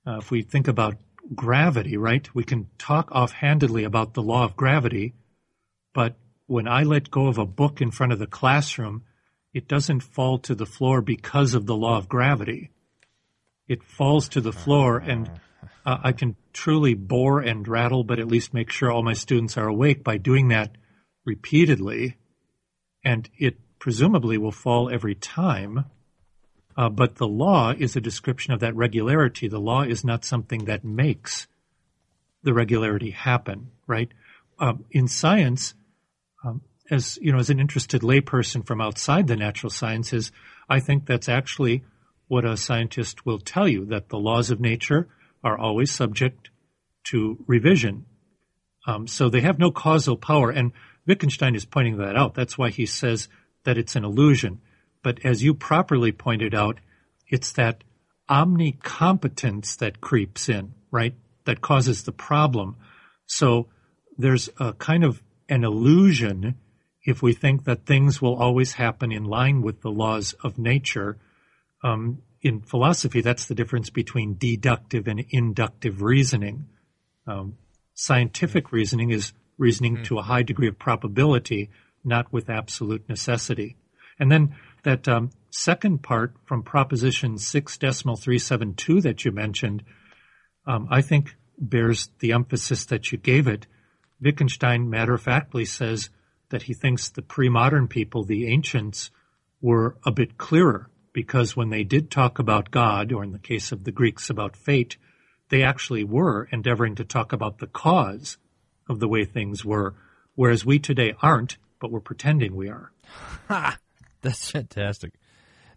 [0.06, 0.96] uh, if we think about
[1.34, 2.34] gravity, right?
[2.34, 5.12] We can talk offhandedly about the law of gravity,
[5.92, 6.16] but
[6.46, 9.02] when I let go of a book in front of the classroom,
[9.56, 12.70] it doesn't fall to the floor because of the law of gravity.
[13.66, 15.30] It falls to the floor, and
[15.86, 19.56] uh, I can truly bore and rattle, but at least make sure all my students
[19.56, 20.76] are awake by doing that
[21.24, 22.18] repeatedly,
[23.02, 25.86] and it presumably will fall every time.
[26.76, 29.48] Uh, but the law is a description of that regularity.
[29.48, 31.46] The law is not something that makes
[32.42, 34.12] the regularity happen, right?
[34.58, 35.72] Um, in science,
[36.44, 40.32] um, as you know, as an interested layperson from outside the natural sciences,
[40.68, 41.84] I think that's actually
[42.28, 45.08] what a scientist will tell you that the laws of nature
[45.44, 46.50] are always subject
[47.04, 48.04] to revision.
[48.86, 50.72] Um, so they have no causal power, and
[51.06, 52.34] Wittgenstein is pointing that out.
[52.34, 53.28] That's why he says
[53.64, 54.60] that it's an illusion.
[55.02, 56.78] But as you properly pointed out,
[57.28, 57.84] it's that
[58.28, 61.14] omnicompetence that creeps in, right?
[61.44, 62.76] That causes the problem.
[63.26, 63.68] So
[64.18, 66.56] there's a kind of an illusion
[67.06, 71.16] if we think that things will always happen in line with the laws of nature.
[71.82, 76.66] Um, in philosophy, that's the difference between deductive and inductive reasoning.
[77.26, 77.56] Um,
[77.94, 80.04] scientific reasoning is reasoning mm-hmm.
[80.04, 81.70] to a high degree of probability,
[82.04, 83.76] not with absolute necessity.
[84.18, 89.84] And then that um, second part from Proposition 6 decimal 372 that you mentioned,
[90.66, 93.66] um, I think bears the emphasis that you gave it.
[94.20, 96.10] Wittgenstein matter of factly says
[96.50, 99.10] that he thinks the pre-modern people, the ancients,
[99.60, 103.72] were a bit clearer because when they did talk about God, or in the case
[103.72, 104.98] of the Greeks about fate,
[105.48, 108.36] they actually were endeavoring to talk about the cause
[108.88, 109.94] of the way things were,
[110.34, 112.92] whereas we today aren't, but we're pretending we are.
[113.48, 113.78] Ha!
[114.20, 115.14] That's fantastic.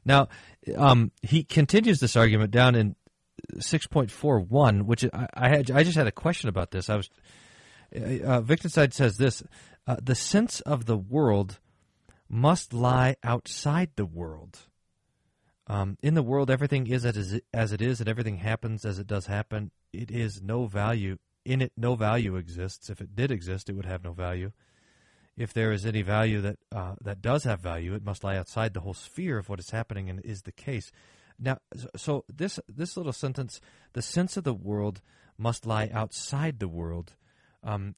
[0.04, 0.28] Now,
[0.76, 2.96] um, he continues this argument down in
[3.56, 5.72] 6.41, which I, I, had.
[5.72, 6.90] I just had a question about this.
[6.90, 7.10] I was
[7.96, 9.44] uh, Wittgenstein says this:
[9.90, 11.60] uh, the sense of the world
[12.30, 14.60] must lie outside the world.
[15.68, 19.26] Um, in the world, everything is as it is, and everything happens as it does
[19.26, 19.72] happen.
[19.92, 21.74] It is no value in it.
[21.76, 22.90] No value exists.
[22.90, 24.52] If it did exist, it would have no value
[25.40, 28.74] if there is any value that uh, that does have value, it must lie outside
[28.74, 30.92] the whole sphere of what is happening and is the case.
[31.40, 31.60] Now,
[31.96, 33.62] so this this little sentence,
[33.94, 35.02] the sense of the world
[35.38, 37.16] must lie outside the world.
[37.64, 37.96] Um,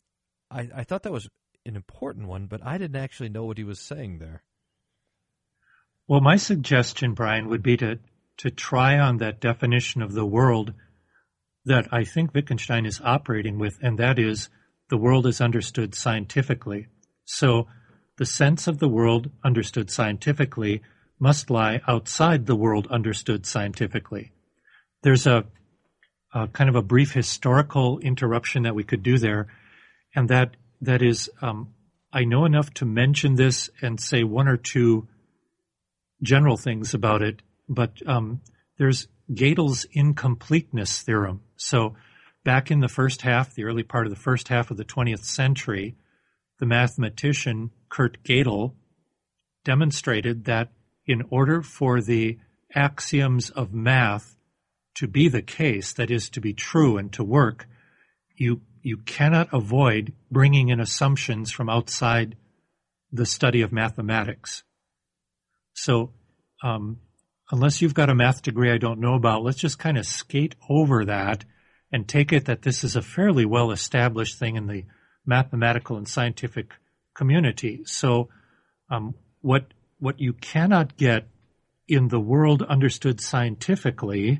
[0.51, 1.29] I, I thought that was
[1.65, 4.43] an important one, but I didn't actually know what he was saying there.
[6.07, 7.99] Well, my suggestion, Brian, would be to
[8.37, 10.73] to try on that definition of the world
[11.65, 14.49] that I think Wittgenstein is operating with, and that is
[14.89, 16.87] the world is understood scientifically.
[17.25, 17.67] So
[18.17, 20.81] the sense of the world understood scientifically
[21.19, 24.31] must lie outside the world understood scientifically.
[25.03, 25.45] There's a,
[26.33, 29.47] a kind of a brief historical interruption that we could do there,
[30.15, 31.73] and that that is um,
[32.11, 35.07] I know enough to mention this and say one or two
[36.21, 38.41] general things about it, but um,
[38.77, 41.41] there's Gödel's incompleteness theorem.
[41.55, 41.95] So
[42.43, 45.23] back in the first half, the early part of the first half of the 20th
[45.23, 45.95] century,
[46.59, 48.73] the mathematician Kurt Gödel
[49.63, 50.71] demonstrated that
[51.05, 52.39] in order for the
[52.73, 54.35] axioms of math
[54.95, 57.67] to be the case, that is, to be true and to work,
[58.35, 62.35] you, you cannot avoid bringing in assumptions from outside
[63.11, 64.63] the study of mathematics.
[65.73, 66.11] So,
[66.63, 66.99] um,
[67.51, 70.55] unless you've got a math degree I don't know about, let's just kind of skate
[70.69, 71.45] over that
[71.91, 74.85] and take it that this is a fairly well established thing in the
[75.25, 76.73] mathematical and scientific
[77.13, 77.81] community.
[77.85, 78.29] So,
[78.89, 79.65] um, what
[79.99, 81.27] what you cannot get
[81.87, 84.39] in the world understood scientifically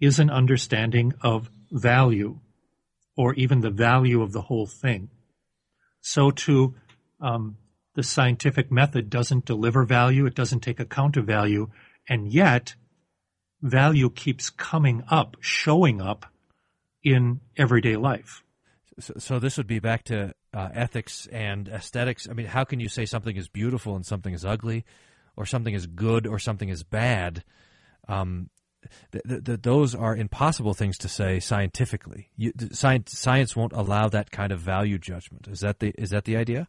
[0.00, 2.38] is an understanding of value,
[3.16, 5.08] or even the value of the whole thing.
[6.00, 6.74] So, too,
[7.20, 7.56] um,
[7.94, 11.70] the scientific method doesn't deliver value; it doesn't take account of value,
[12.08, 12.74] and yet
[13.62, 16.26] value keeps coming up, showing up
[17.02, 18.42] in everyday life.
[18.98, 22.28] So, so this would be back to uh, ethics and aesthetics.
[22.28, 24.84] I mean, how can you say something is beautiful and something is ugly,
[25.36, 27.44] or something is good or something is bad?
[28.08, 28.50] Um,
[29.12, 32.30] th- th- those are impossible things to say scientifically.
[32.36, 35.48] You, science, science won't allow that kind of value judgment.
[35.48, 36.68] Is that the is that the idea?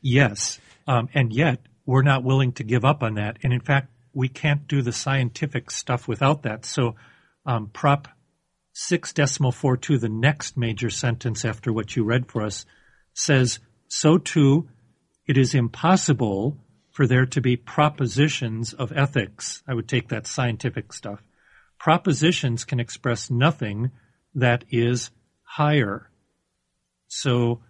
[0.00, 3.38] Yes, um, and yet we're not willing to give up on that.
[3.42, 6.64] And in fact, we can't do the scientific stuff without that.
[6.64, 6.96] So,
[7.46, 8.08] um, Prop
[8.72, 12.64] six decimal four two, the next major sentence after what you read for us,
[13.14, 14.68] says, so too,
[15.26, 16.56] it is impossible
[16.90, 19.62] for there to be propositions of ethics.
[19.66, 21.22] I would take that scientific stuff.
[21.82, 23.90] Propositions can express nothing
[24.36, 25.10] that is
[25.42, 26.08] higher.
[27.08, 27.60] So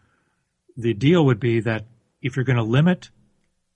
[0.77, 1.87] the deal would be that
[2.20, 3.09] if you're going to limit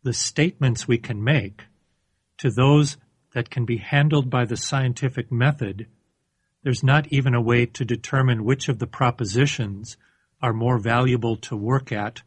[0.02, 1.62] the statements we can make
[2.36, 2.98] to those
[3.32, 5.86] that can be handled by the scientific method,
[6.62, 9.96] there's not even a way to determine which of the propositions
[10.42, 12.20] are more valuable to work at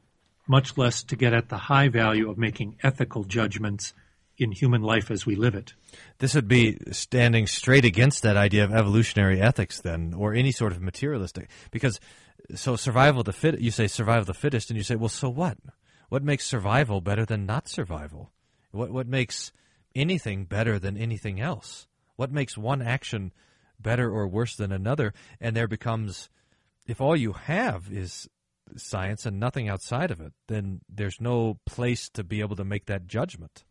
[0.47, 3.93] much less to get at the high value of making ethical judgments
[4.39, 5.73] in human life as we live it.
[6.19, 10.71] This would be standing straight against that idea of evolutionary ethics, then, or any sort
[10.71, 11.49] of materialistic.
[11.71, 11.99] Because
[12.55, 15.09] so survival of the fit, you say survival of the fittest, and you say, well,
[15.09, 15.57] so what?
[16.07, 18.31] What makes survival better than not survival?
[18.71, 19.51] What what makes
[19.93, 21.87] anything better than anything else?
[22.15, 23.33] What makes one action
[23.79, 25.13] better or worse than another?
[25.39, 26.29] And there becomes,
[26.87, 28.27] if all you have is
[28.77, 32.85] science and nothing outside of it, then there's no place to be able to make
[32.85, 33.63] that judgment.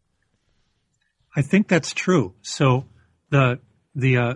[1.38, 2.34] I think that's true.
[2.42, 2.86] So
[3.30, 3.60] the
[3.94, 4.34] the uh,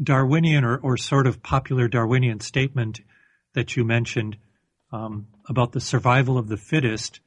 [0.00, 3.00] Darwinian or, or sort of popular Darwinian statement
[3.54, 4.36] that you mentioned
[4.92, 7.18] um, about the survival of the fittest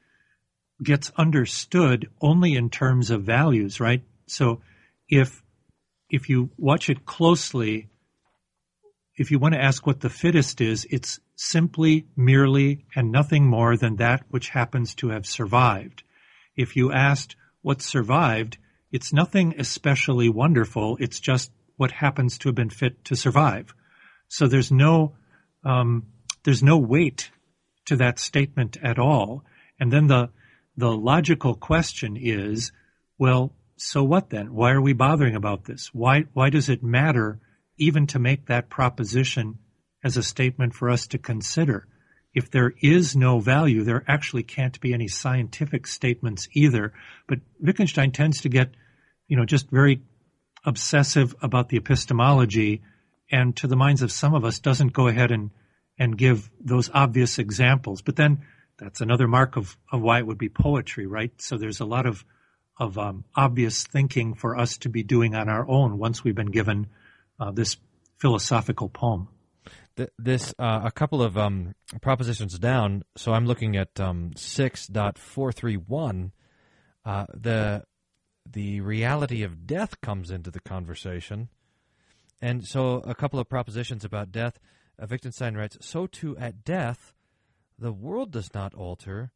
[0.82, 4.02] gets understood only in terms of values, right?
[4.26, 4.62] So
[5.10, 5.42] if
[6.08, 7.90] if you watch it closely,
[9.14, 13.76] if you want to ask what the fittest is, it's simply, merely, and nothing more
[13.76, 16.02] than that which happens to have survived.
[16.56, 18.56] If you asked what survived,
[18.90, 20.96] it's nothing especially wonderful.
[21.00, 23.74] It's just what happens to have been fit to survive.
[24.28, 25.16] So there's no
[25.64, 26.06] um,
[26.44, 27.30] there's no weight
[27.86, 29.44] to that statement at all.
[29.80, 30.30] And then the
[30.76, 32.72] the logical question is,
[33.18, 34.54] well, so what then?
[34.54, 35.90] Why are we bothering about this?
[35.92, 37.40] Why why does it matter
[37.78, 39.58] even to make that proposition
[40.02, 41.86] as a statement for us to consider?
[42.34, 46.92] If there is no value, there actually can't be any scientific statements either.
[47.26, 48.70] But Wittgenstein tends to get,
[49.26, 50.02] you know, just very
[50.64, 52.82] obsessive about the epistemology
[53.30, 55.50] and to the minds of some of us doesn't go ahead and,
[55.98, 58.02] and give those obvious examples.
[58.02, 58.44] But then
[58.78, 61.32] that's another mark of, of why it would be poetry, right?
[61.40, 62.24] So there's a lot of,
[62.78, 66.50] of um, obvious thinking for us to be doing on our own once we've been
[66.50, 66.86] given
[67.40, 67.76] uh, this
[68.18, 69.28] philosophical poem.
[70.18, 73.02] This uh, a couple of um, propositions down.
[73.16, 76.32] So I'm looking at um, six dot four three one.
[77.04, 77.84] Uh, the
[78.50, 81.48] the reality of death comes into the conversation,
[82.40, 84.58] and so a couple of propositions about death.
[85.00, 87.12] Uh, Wittgenstein writes, "So too at death,
[87.78, 89.32] the world does not alter,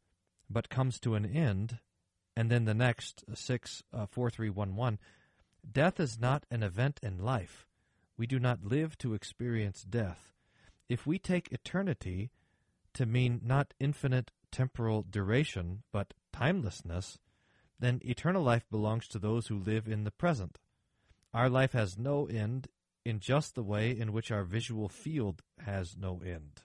[0.49, 1.79] but comes to an end."
[2.35, 4.97] And then the next six uh, four three one one.
[5.69, 7.67] Death is not an event in life.
[8.17, 10.32] We do not live to experience death.
[10.89, 12.31] If we take eternity
[12.93, 17.17] to mean not infinite temporal duration, but timelessness,
[17.79, 20.59] then eternal life belongs to those who live in the present.
[21.33, 22.67] Our life has no end
[23.03, 26.61] in just the way in which our visual field has no end.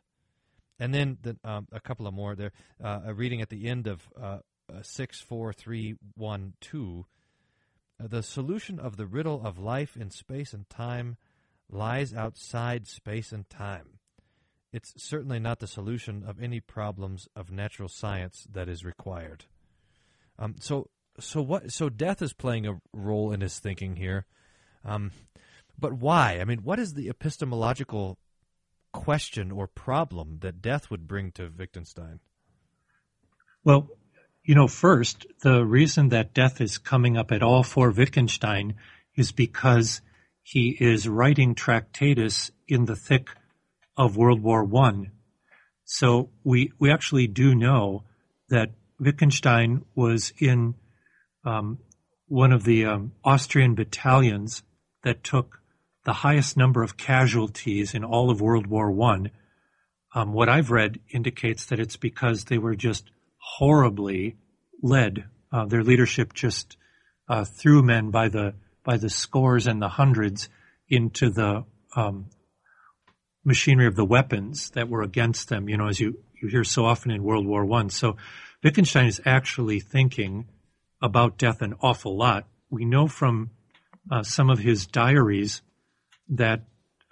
[0.79, 2.53] And then the, um, a couple of more there.
[2.83, 4.39] Uh, a reading at the end of uh,
[4.73, 7.05] uh, 64312.
[8.01, 11.17] Uh, the solution of the riddle of life in space and time
[11.71, 13.98] lies outside space and time.
[14.73, 19.45] It's certainly not the solution of any problems of natural science that is required.
[20.39, 21.73] Um, so, so what?
[21.73, 24.27] So death is playing a role in his thinking here,
[24.85, 25.13] um,
[25.79, 26.39] but why?
[26.41, 28.19] I mean, what is the epistemological
[28.93, 32.21] question or problem that death would bring to Wittgenstein?
[33.65, 33.89] Well,
[34.45, 38.77] you know, first, the reason that death is coming up at all for Wittgenstein
[39.15, 40.01] is because
[40.43, 43.29] he is writing Tractatus in the thick
[43.99, 45.11] of World War One.
[45.85, 48.05] So we we actually do know
[48.49, 50.75] that Wittgenstein was in
[51.45, 51.79] um,
[52.27, 54.63] one of the um, Austrian battalions
[55.03, 55.61] that took
[56.05, 59.31] the highest number of casualties in all of World War One.
[60.15, 64.37] Um, what I've read indicates that it's because they were just horribly
[64.83, 65.25] led.
[65.53, 66.77] Uh, their leadership just
[67.29, 70.49] uh, threw men by the by the scores and the hundreds
[70.89, 71.65] into the
[71.97, 72.27] um,
[73.45, 76.85] machinery of the weapons that were against them, you know, as you, you hear so
[76.85, 77.91] often in World War One.
[77.91, 78.17] So
[78.63, 80.47] Wittgenstein is actually thinking
[81.01, 82.47] about death an awful lot.
[82.71, 83.51] We know from
[84.11, 85.63] uh, some of his diaries
[86.29, 86.65] that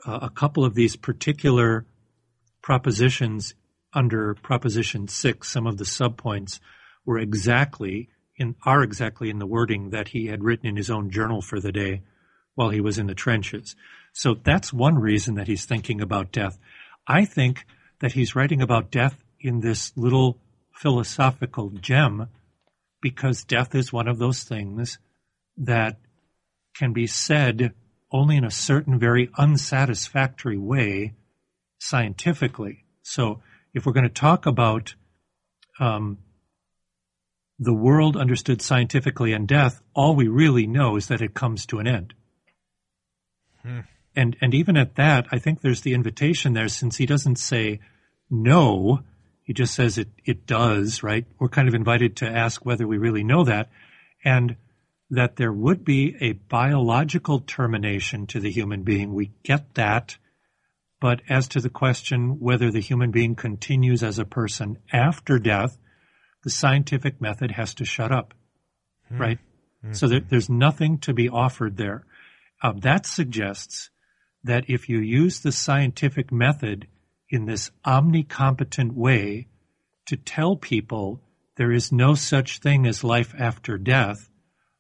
[0.07, 1.87] uh, a couple of these particular
[2.63, 3.55] propositions
[3.93, 6.59] under Proposition 6, some of the subpoints,
[7.05, 11.11] were exactly in, are exactly in the wording that he had written in his own
[11.11, 12.03] journal for the day
[12.55, 13.77] while he was in the trenches.
[14.17, 16.59] So that's one reason that he's thinking about death.
[17.07, 17.67] I think
[18.01, 20.39] that he's writing about death in this little
[20.73, 22.29] philosophical gem
[23.03, 24.99] because death is one of those things
[25.59, 25.99] that
[26.75, 27.75] can be said
[28.11, 31.13] only in a certain very unsatisfactory way
[31.79, 32.87] scientifically.
[33.03, 33.43] So
[33.75, 34.95] if we're going to talk about
[35.79, 36.21] um,
[37.59, 41.81] the world understood scientifically and death, all we really know is that it comes to
[41.81, 42.15] an end.
[43.61, 43.81] Hmm.
[44.17, 47.81] And and even at that, I think there's the invitation there since he doesn't say
[48.31, 49.05] no
[49.43, 51.25] He just says it, it does, right?
[51.39, 53.69] We're kind of invited to ask whether we really know that
[54.25, 54.57] and
[55.11, 59.15] that there would be a biological termination to the human being.
[59.15, 60.17] We get that.
[61.01, 65.79] But as to the question whether the human being continues as a person after death,
[66.43, 68.35] the scientific method has to shut up,
[69.09, 69.19] hmm.
[69.19, 69.39] right?
[69.85, 69.93] Mm-hmm.
[69.93, 72.05] So there, there's nothing to be offered there.
[72.63, 73.91] Uh, that suggests
[74.47, 76.87] that if you use the scientific method
[77.29, 79.49] in this omnicompetent way
[80.07, 81.21] to tell people
[81.57, 84.31] there is no such thing as life after death,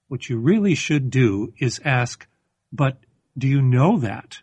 [0.08, 2.26] what you really should do is ask,
[2.72, 2.98] but
[3.36, 4.40] do you know that?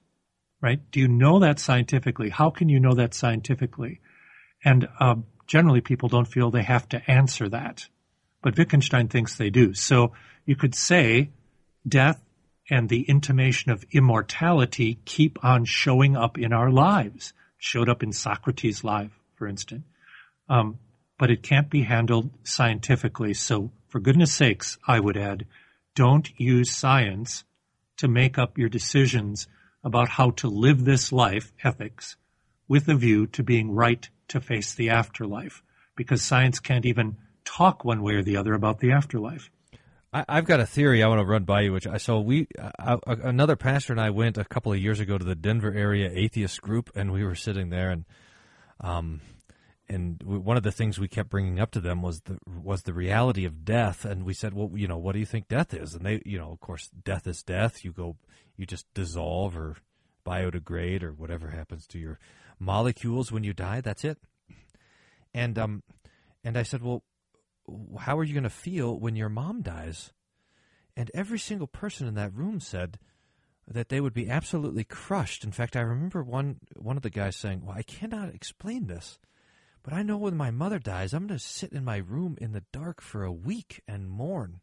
[0.62, 0.80] Right?
[0.92, 2.30] Do you know that scientifically?
[2.30, 4.00] How can you know that scientifically?
[4.64, 5.16] And uh,
[5.46, 7.88] generally, people don't feel they have to answer that,
[8.42, 9.74] but Wittgenstein thinks they do.
[9.74, 10.14] So
[10.46, 11.32] you could say
[11.86, 12.23] death
[12.70, 17.34] and the intimation of immortality keep on showing up in our lives.
[17.58, 19.86] Showed up in Socrates' life, for instance.
[20.50, 20.80] Um,
[21.18, 23.34] but it can't be handled scientifically.
[23.34, 25.46] So, for goodness sakes, I would add,
[25.96, 27.44] don't use science
[27.98, 29.48] to make up your decisions
[29.84, 32.16] about how to live this life, ethics,
[32.68, 35.62] with a view to being right to face the afterlife,
[35.96, 39.52] because science can't even talk one way or the other about the afterlife.
[40.14, 41.74] I, have got a theory I want to run by you.
[41.74, 45.00] Which I so we uh, uh, another pastor and I went a couple of years
[45.00, 48.06] ago to the Denver area atheist group, and we were sitting there, and
[48.80, 49.22] um,
[49.90, 52.94] and one of the things we kept bringing up to them was the was the
[52.94, 55.96] reality of death, and we said, well, you know, what do you think death is?
[55.96, 57.84] And they, you know, of course, death is death.
[57.84, 58.16] You go,
[58.56, 59.78] you just dissolve or
[60.26, 62.20] biodegrade or whatever happens to your
[62.60, 63.82] molecules when you die.
[63.82, 64.20] That's it.
[65.34, 65.84] And um,
[66.44, 67.04] and I said, well,
[68.00, 70.12] how are you going to feel when your mom dies?
[70.96, 73.00] And every single person in that room said
[73.68, 75.44] that they would be absolutely crushed.
[75.44, 79.20] In fact, I remember one one of the guys saying, "Well, I cannot explain this,
[79.82, 82.52] but I know when my mother dies, I'm going to sit in my room in
[82.52, 84.62] the dark for a week and mourn."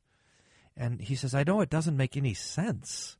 [0.76, 3.16] And he says, "I know it doesn't make any sense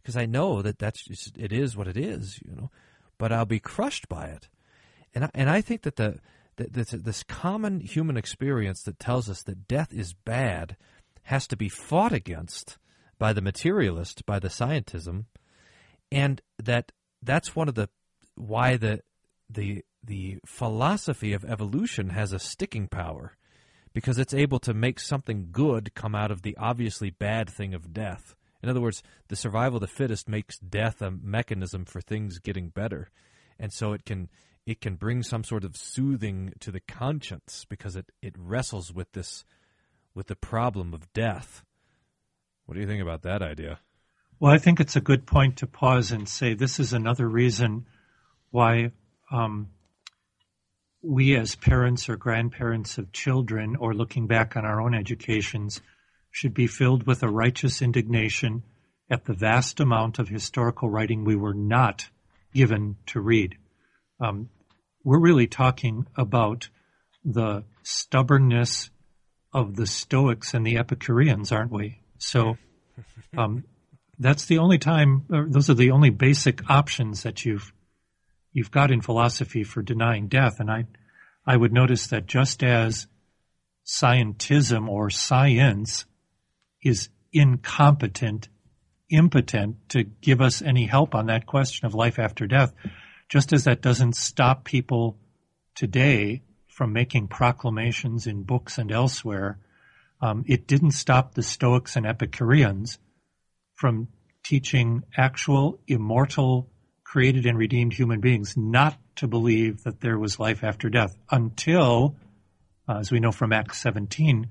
[0.00, 2.70] because I know that that's just, it is what it is, you know,
[3.18, 4.48] but I'll be crushed by it."
[5.14, 6.20] And I, and I think that the
[6.56, 10.76] this, this common human experience that tells us that death is bad
[11.24, 12.78] has to be fought against
[13.18, 15.24] by the materialist, by the scientism,
[16.12, 16.92] and that
[17.22, 17.88] that's one of the
[18.34, 19.00] why the
[19.50, 23.36] the the philosophy of evolution has a sticking power
[23.92, 27.92] because it's able to make something good come out of the obviously bad thing of
[27.92, 28.34] death.
[28.62, 32.68] In other words, the survival of the fittest makes death a mechanism for things getting
[32.68, 33.08] better.
[33.58, 34.28] And so it can
[34.66, 39.12] it can bring some sort of soothing to the conscience because it, it wrestles with
[39.12, 39.44] this
[40.14, 41.62] with the problem of death.
[42.64, 43.78] What do you think about that idea?
[44.40, 47.86] Well, I think it's a good point to pause and say this is another reason
[48.50, 48.92] why
[49.30, 49.68] um,
[51.02, 55.80] we, as parents or grandparents of children, or looking back on our own educations,
[56.30, 58.62] should be filled with a righteous indignation
[59.08, 62.08] at the vast amount of historical writing we were not
[62.52, 63.56] given to read.
[64.20, 64.48] Um,
[65.06, 66.68] we're really talking about
[67.24, 68.90] the stubbornness
[69.52, 72.00] of the Stoics and the Epicureans, aren't we?
[72.18, 72.58] So
[73.38, 73.62] um,
[74.18, 77.72] that's the only time; those are the only basic options that you've
[78.52, 80.58] you've got in philosophy for denying death.
[80.58, 80.86] And I
[81.46, 83.06] I would notice that just as
[83.86, 86.04] scientism or science
[86.82, 88.48] is incompetent,
[89.08, 92.74] impotent to give us any help on that question of life after death,
[93.28, 95.18] just as that doesn't stop people
[95.74, 99.58] today from making proclamations in books and elsewhere,
[100.20, 102.98] um, it didn't stop the Stoics and Epicureans
[103.74, 104.08] from
[104.42, 106.68] teaching actual, immortal,
[107.04, 112.16] created and redeemed human beings not to believe that there was life after death until,
[112.88, 114.48] uh, as we know from Acts 17,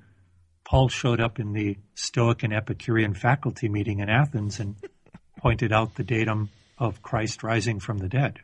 [0.66, 4.76] Paul showed up in the Stoic and Epicurean faculty meeting in Athens and
[5.38, 8.40] pointed out the datum of Christ rising from the dead.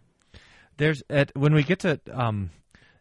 [0.82, 2.50] There's at when we get to um,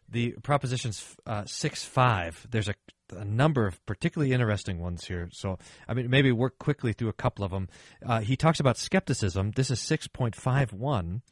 [0.07, 2.45] the propositions uh, six five.
[2.47, 2.75] There's a,
[3.17, 5.29] a, number of particularly interesting ones here.
[5.33, 5.57] So
[5.87, 7.69] I mean, maybe work quickly through a couple of them.
[8.05, 9.53] Uh, he talks about skepticism.
[9.55, 11.23] This is six point five one.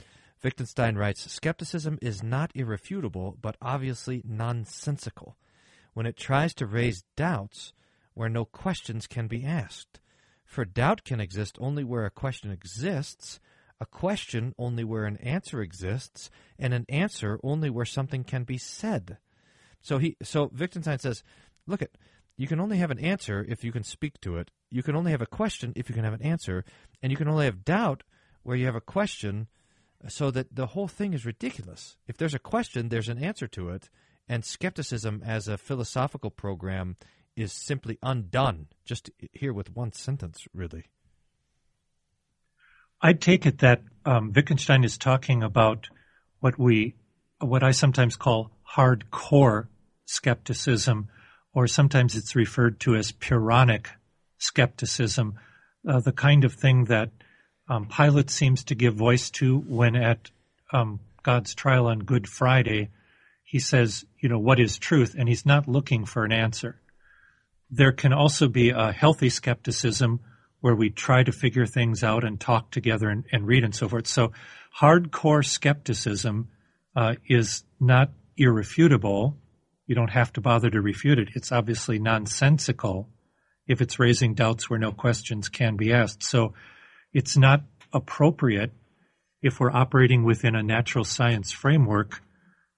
[0.44, 5.38] Wittgenstein writes, Skepticism is not irrefutable, but obviously nonsensical
[5.94, 7.74] when it tries to raise doubts
[8.16, 10.00] where no questions can be asked.
[10.46, 13.40] For doubt can exist only where a question exists,
[13.80, 18.58] a question only where an answer exists, and an answer only where something can be
[18.58, 19.18] said.
[19.82, 21.24] So he so Wittgenstein says,
[21.66, 21.92] look at
[22.36, 24.50] you can only have an answer if you can speak to it.
[24.70, 26.64] You can only have a question if you can have an answer,
[27.02, 28.04] and you can only have doubt
[28.44, 29.48] where you have a question
[30.08, 31.98] so that the whole thing is ridiculous.
[32.08, 33.90] If there's a question, there's an answer to it,
[34.28, 36.96] and skepticism as a philosophical program
[37.36, 38.68] is simply undone.
[38.86, 40.86] Just here with one sentence, really.
[43.02, 45.88] I take it that um, Wittgenstein is talking about
[46.40, 46.96] what we,
[47.40, 49.68] what I sometimes call hardcore
[50.06, 51.08] skepticism,
[51.54, 53.88] or sometimes it's referred to as Pyrrhonic
[54.38, 55.36] skepticism,
[55.88, 57.12] uh, the kind of thing that
[57.70, 60.32] um, Pilate seems to give voice to when at
[60.74, 62.90] um, God's trial on Good Friday,
[63.44, 65.16] he says, you know, what is truth?
[65.18, 66.82] And he's not looking for an answer.
[67.70, 70.20] There can also be a healthy skepticism
[70.62, 73.88] where we try to figure things out and talk together and, and read and so
[73.88, 74.08] forth.
[74.08, 74.34] So
[74.80, 76.50] hardcore skepticism
[76.96, 79.38] uh, is not irrefutable.
[79.88, 81.30] You don't have to bother to refute it.
[81.36, 83.10] It's obviously nonsensical
[83.68, 86.24] if it's raising doubts where no questions can be asked.
[86.24, 86.54] So
[87.14, 88.72] it's not appropriate
[89.42, 92.22] if we're operating within a natural science framework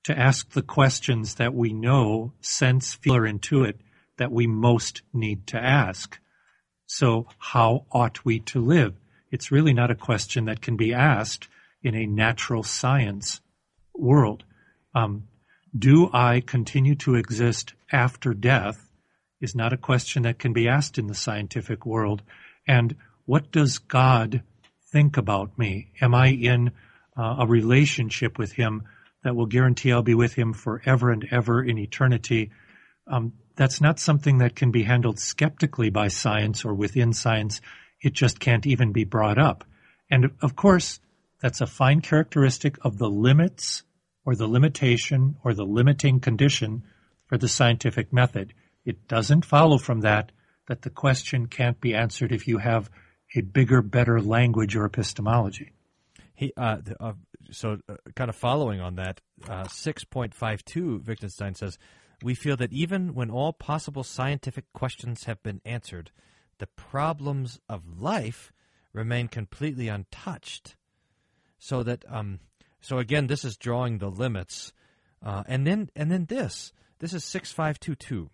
[0.03, 3.75] to ask the questions that we know, sense, feel, or intuit
[4.17, 6.19] that we most need to ask.
[6.93, 8.95] So how ought we to live?
[9.31, 11.47] It's really not a question that can be asked
[11.81, 13.39] in a natural science
[13.95, 14.43] world.
[14.93, 15.29] Um,
[15.77, 18.91] do I continue to exist after death
[19.39, 22.23] is not a question that can be asked in the scientific world.
[22.67, 24.43] And what does God
[24.91, 25.93] think about me?
[26.01, 26.71] Am I in
[27.17, 28.83] uh, a relationship with Him
[29.23, 32.51] that will guarantee I'll be with Him forever and ever in eternity?
[33.11, 37.61] Um, that's not something that can be handled skeptically by science or within science.
[38.01, 39.65] It just can't even be brought up.
[40.09, 40.99] And of course,
[41.41, 43.83] that's a fine characteristic of the limits
[44.25, 46.83] or the limitation or the limiting condition
[47.27, 48.53] for the scientific method.
[48.85, 50.31] It doesn't follow from that
[50.67, 52.89] that the question can't be answered if you have
[53.35, 55.71] a bigger, better language or epistemology.
[56.33, 57.13] He, uh, uh,
[57.51, 61.77] so, uh, kind of following on that, uh, 6.52, Wittgenstein says,
[62.23, 66.11] we feel that even when all possible scientific questions have been answered,
[66.59, 68.51] the problems of life
[68.93, 70.75] remain completely untouched.
[71.57, 72.39] So that, um,
[72.81, 74.73] so again, this is drawing the limits,
[75.23, 78.29] uh, and then and then this, this is six five two two.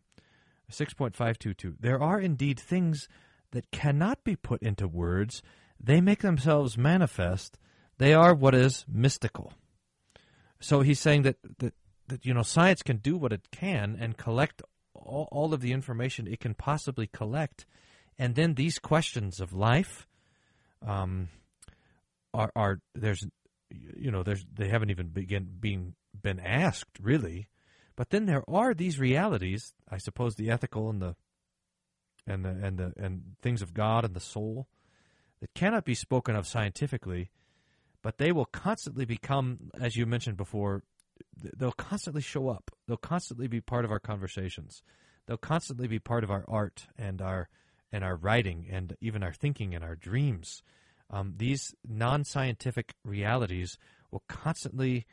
[0.71, 1.75] 6.522.
[1.79, 3.07] There are indeed things
[3.51, 5.41] that cannot be put into words.
[5.79, 7.57] They make themselves manifest.
[7.97, 9.53] They are what is mystical.
[10.59, 11.73] So he's saying that, that,
[12.07, 14.61] that you know science can do what it can and collect
[14.93, 17.65] all, all of the information it can possibly collect,
[18.17, 20.07] and then these questions of life
[20.85, 21.29] um,
[22.33, 23.25] are are there's
[23.69, 27.47] you know there's they haven't even begin being been asked really.
[27.95, 31.15] But then there are these realities, I suppose, the ethical and the
[32.27, 34.67] and the and the and things of God and the soul
[35.41, 37.31] that cannot be spoken of scientifically,
[38.01, 40.83] but they will constantly become, as you mentioned before,
[41.57, 42.71] they'll constantly show up.
[42.87, 44.81] They'll constantly be part of our conversations.
[45.25, 47.49] They'll constantly be part of our art and our
[47.91, 50.61] and our writing and even our thinking and our dreams.
[51.09, 53.77] Um, these non-scientific realities
[54.11, 55.05] will constantly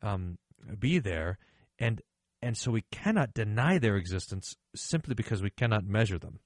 [0.00, 0.38] um,
[0.78, 1.38] be there,
[1.78, 2.00] and
[2.40, 6.40] and so we cannot deny their existence simply because we cannot measure them.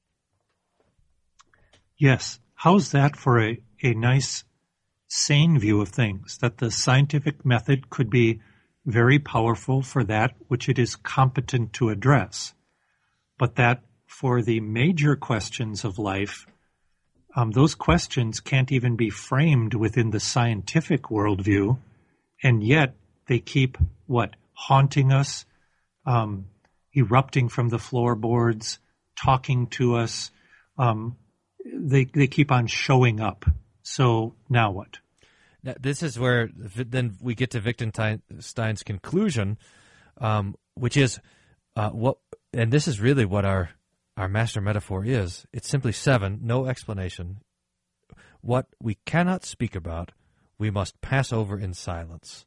[1.96, 2.38] Yes.
[2.54, 4.44] How's that for a, a nice,
[5.08, 6.38] sane view of things?
[6.38, 8.40] That the scientific method could be
[8.86, 12.54] very powerful for that which it is competent to address,
[13.36, 16.46] but that for the major questions of life,
[17.34, 21.76] um, those questions can't even be framed within the scientific worldview,
[22.42, 22.94] and yet
[23.26, 23.76] they keep
[24.06, 25.44] what haunting us,
[26.06, 26.46] um,
[26.96, 28.78] erupting from the floorboards,
[29.22, 30.30] talking to us.
[30.78, 31.16] Um,
[31.64, 33.44] they they keep on showing up.
[33.82, 34.98] So now what?
[35.66, 39.58] Now, this is where then we get to Wittgenstein's conclusion,
[40.18, 41.18] um, which is
[41.74, 42.18] uh, what,
[42.52, 43.70] and this is really what our
[44.16, 45.44] our master metaphor is.
[45.52, 47.38] It's simply seven, no explanation.
[48.42, 50.12] What we cannot speak about,
[50.56, 52.46] we must pass over in silence.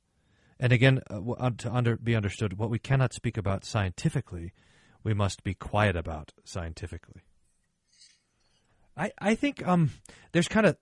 [0.58, 4.54] And again, uh, to under, be understood, what we cannot speak about scientifically,
[5.04, 7.22] we must be quiet about scientifically.
[8.96, 9.92] I, I think um,
[10.32, 10.78] there's kind of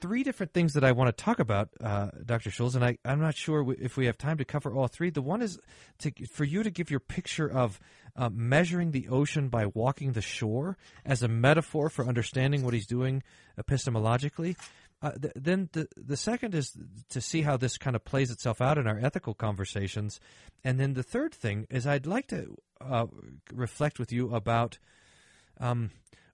[0.00, 2.50] three different things that I want to talk about, uh, Dr.
[2.50, 5.10] Schulz, and I, I'm not sure if we have time to cover all three.
[5.10, 5.58] The one is
[6.00, 7.80] to, for you to give your picture of
[8.16, 12.86] uh, measuring the ocean by walking the shore as a metaphor for understanding what he's
[12.86, 13.22] doing
[13.58, 14.56] epistemologically.
[15.02, 16.76] Uh, th- then the the second is
[17.08, 20.20] to see how this kind of plays itself out in our ethical conversations,
[20.62, 23.06] and then the third thing is I'd like to uh,
[23.50, 24.78] reflect with you about
[25.58, 25.90] um,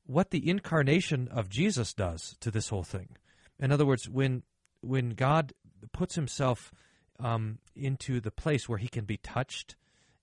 [0.07, 3.17] what the incarnation of Jesus does to this whole thing.
[3.59, 4.43] In other words, when
[4.81, 5.53] when God
[5.93, 6.73] puts Himself
[7.19, 9.77] um, into the place where He can be touched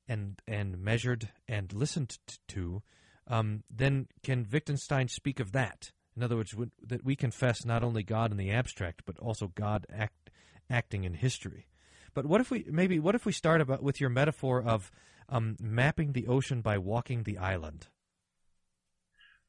[0.07, 2.17] and and measured and listened
[2.49, 2.81] to,
[3.27, 5.91] um, then can Wittgenstein speak of that?
[6.15, 6.55] In other words,
[6.85, 10.29] that we confess not only God in the abstract, but also God act,
[10.69, 11.67] acting in history.
[12.13, 14.91] But what if we maybe what if we start about with your metaphor of
[15.29, 17.87] um, mapping the ocean by walking the island?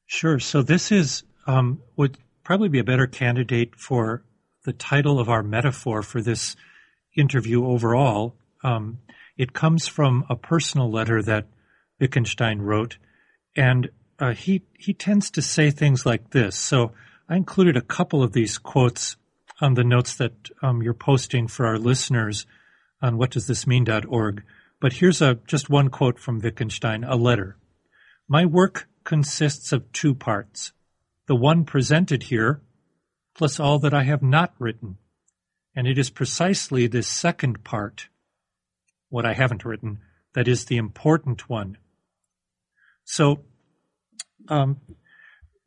[0.07, 0.39] Sure.
[0.39, 4.23] So this is um, would probably be a better candidate for
[4.65, 6.57] the title of our metaphor for this
[7.17, 8.37] interview overall.
[8.63, 8.99] Um,
[9.37, 11.47] it comes from a personal letter that
[12.01, 12.99] Wittgenstein wrote,
[13.57, 16.57] and uh, he he tends to say things like this.
[16.57, 16.93] So
[17.29, 19.17] I included a couple of these quotes
[19.61, 22.47] on the notes that um, you're posting for our listeners
[23.01, 24.43] on whatdoesthismean.org.
[24.81, 27.57] But here's a just one quote from Wittgenstein, a letter.
[28.29, 30.73] My work consists of two parts.
[31.27, 32.61] The one presented here,
[33.35, 34.99] plus all that I have not written.
[35.75, 38.09] And it is precisely this second part,
[39.09, 40.01] what I haven't written,
[40.35, 41.79] that is the important one.
[43.05, 43.41] So,
[44.49, 44.81] um,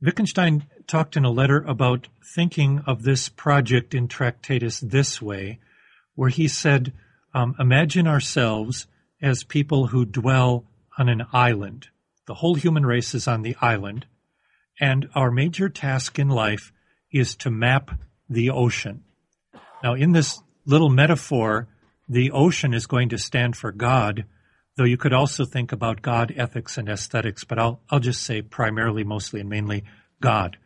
[0.02, 5.60] Wittgenstein talked in a letter about thinking of this project in Tractatus this way,
[6.16, 6.94] where he said,
[7.34, 8.88] um, Imagine ourselves
[9.22, 10.66] as people who dwell
[10.98, 11.88] on an island.
[12.28, 14.06] The whole human race is on the island,
[14.80, 16.72] and our major task in life
[17.12, 17.92] is to map
[18.30, 19.04] the ocean.
[19.84, 21.68] Now, in this little metaphor,
[22.10, 24.26] the ocean is going to stand for God,
[24.76, 28.42] though you could also think about God, ethics, and aesthetics, but I'll, I'll just say
[28.42, 29.84] primarily, mostly, and mainly
[30.22, 30.58] God.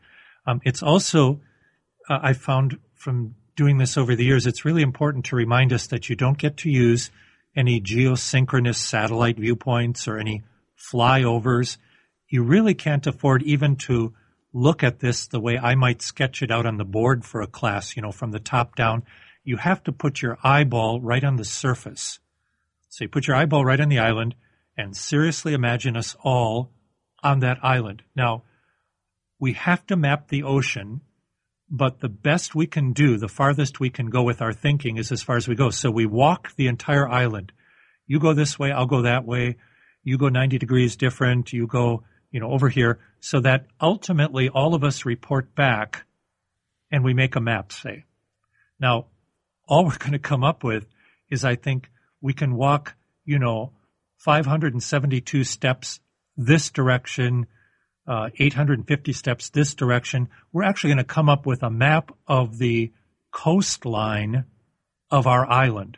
[0.45, 1.41] Um, it's also,
[2.09, 5.88] uh, I found from doing this over the years, it's really important to remind us
[5.88, 7.12] that you don't get to use
[7.55, 10.43] any geosynchronous satellite viewpoints or any
[10.91, 11.78] flyovers.
[12.32, 14.14] You really can't afford even to
[14.54, 17.48] look at this the way I might sketch it out on the board for a
[17.48, 19.04] class, you know, from the top down.
[19.44, 22.20] You have to put your eyeball right on the surface.
[22.88, 24.36] So you put your eyeball right on the island
[24.78, 26.72] and seriously imagine us all
[27.22, 28.02] on that island.
[28.16, 28.44] Now,
[29.38, 31.02] we have to map the ocean,
[31.70, 35.12] but the best we can do, the farthest we can go with our thinking is
[35.12, 35.70] as far as we go.
[35.70, 37.52] So we walk the entire island.
[38.08, 39.58] You go this way, I'll go that way.
[40.02, 41.52] You go 90 degrees different.
[41.52, 46.06] You go you know, over here, so that ultimately all of us report back
[46.92, 48.06] and we make a map, say.
[48.80, 49.08] Now,
[49.68, 50.86] all we're going to come up with
[51.30, 53.74] is I think we can walk, you know,
[54.18, 56.00] 572 steps
[56.38, 57.48] this direction,
[58.08, 60.30] uh, 850 steps this direction.
[60.52, 62.92] We're actually going to come up with a map of the
[63.32, 64.46] coastline
[65.10, 65.98] of our island.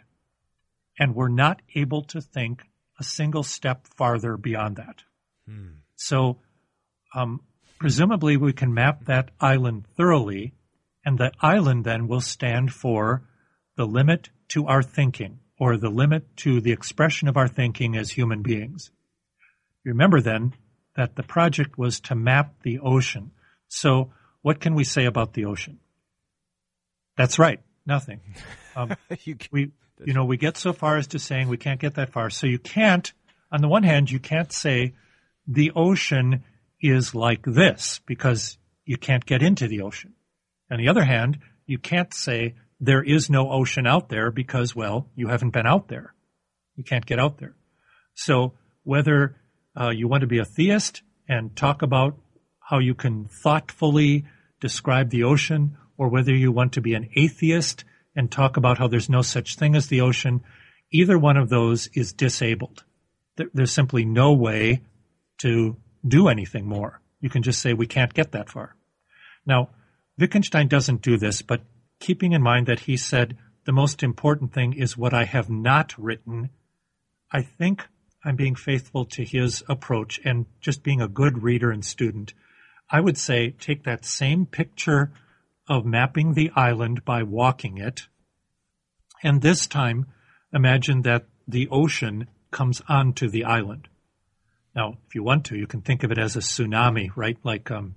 [0.98, 2.64] And we're not able to think
[3.00, 5.04] a single step farther beyond that.
[5.48, 5.83] Hmm.
[5.96, 6.39] So,
[7.16, 7.41] um,
[7.80, 10.54] presumably, we can map that island thoroughly,
[11.06, 13.24] and the island then will stand for
[13.76, 18.12] the limit to our thinking, or the limit to the expression of our thinking as
[18.12, 18.91] human beings.
[19.84, 20.54] Remember then
[20.96, 23.32] that the project was to map the ocean.
[23.68, 25.80] So, what can we say about the ocean?
[27.18, 28.22] That's right, nothing.
[28.76, 29.72] Um, you we,
[30.04, 32.32] you know, we get so far as to saying we can't get that far.
[32.32, 33.14] So you can't,
[33.52, 34.96] on the one hand, you can't say
[35.48, 36.44] the ocean
[36.82, 40.14] is like this because you can't get into the ocean.
[40.72, 45.08] On the other hand, you can't say there is no ocean out there because, well,
[45.16, 46.14] you haven't been out there.
[46.76, 47.56] You can't get out there.
[48.16, 49.38] So whether
[49.80, 52.18] uh, you want to be a theist and talk about
[52.60, 54.26] how you can thoughtfully
[54.60, 57.84] describe the ocean, or whether you want to be an atheist
[58.16, 60.41] and talk about how there's no such thing as the ocean,
[60.91, 62.84] either one of those is disabled.
[63.36, 64.82] There's simply no way
[65.44, 65.76] to
[66.08, 67.02] do anything more.
[67.20, 68.76] You can just say we can't get that far.
[69.46, 69.70] Now,
[70.18, 71.62] Wittgenstein doesn't do this, but
[72.00, 75.98] keeping in mind that he said the most important thing is what I have not
[75.98, 76.50] written,
[77.32, 77.86] I think
[78.24, 82.34] I'm being faithful to his approach and just being a good reader and student.
[82.89, 85.12] I would say take that same picture
[85.68, 88.08] of mapping the island by walking it,
[89.24, 90.08] and this time
[90.54, 93.88] imagine that the ocean comes onto the island.
[94.76, 97.38] Now, if you want to, you can think of it as a tsunami, right?
[97.44, 97.96] Like um,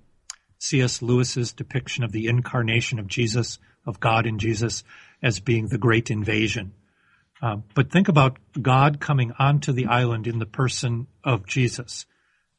[0.59, 1.01] C.S.
[1.01, 4.83] Lewis's depiction of the incarnation of Jesus, of God in Jesus,
[5.21, 6.73] as being the great invasion.
[7.41, 12.05] Uh, but think about God coming onto the island in the person of Jesus.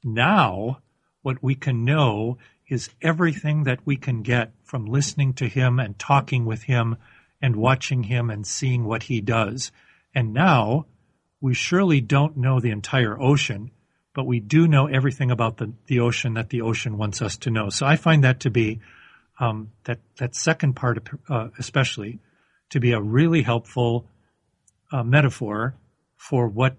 [0.05, 0.81] Now,
[1.23, 2.39] what we can know
[2.69, 6.97] is everything that we can get from listening to him and talking with him
[7.41, 9.73] and watching him and seeing what he does.
[10.15, 10.87] And now,
[11.41, 13.71] we surely don't know the entire ocean,
[14.19, 17.53] but we do know everything about the, the ocean that the ocean wants us to
[17.53, 17.69] know.
[17.69, 18.81] So I find that to be
[19.39, 22.19] um, that that second part, uh, especially,
[22.71, 24.07] to be a really helpful
[24.91, 25.77] uh, metaphor
[26.17, 26.75] for what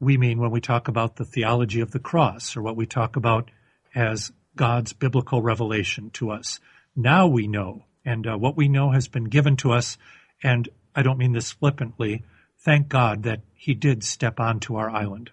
[0.00, 3.16] we mean when we talk about the theology of the cross or what we talk
[3.16, 3.50] about
[3.94, 6.58] as God's biblical revelation to us.
[6.96, 9.98] Now we know, and uh, what we know has been given to us,
[10.42, 12.24] and I don't mean this flippantly.
[12.64, 15.32] Thank God that He did step onto our island.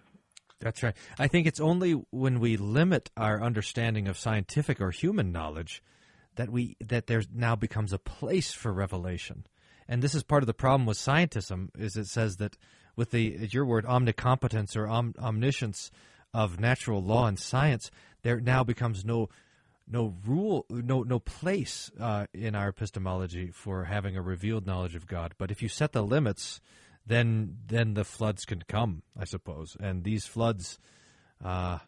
[0.59, 0.95] That's right.
[1.19, 5.83] I think it's only when we limit our understanding of scientific or human knowledge
[6.35, 9.45] that we that there now becomes a place for revelation.
[9.87, 12.57] And this is part of the problem with scientism is it says that
[12.95, 15.91] with the your word omnicompetence or om, omniscience
[16.33, 17.91] of natural law and science,
[18.23, 19.29] there now becomes no
[19.87, 25.07] no rule, no no place uh, in our epistemology for having a revealed knowledge of
[25.07, 25.33] God.
[25.37, 26.59] But if you set the limits,
[27.05, 29.77] then then the floods can come, I suppose.
[29.79, 30.79] And these floods,
[31.43, 31.79] uh,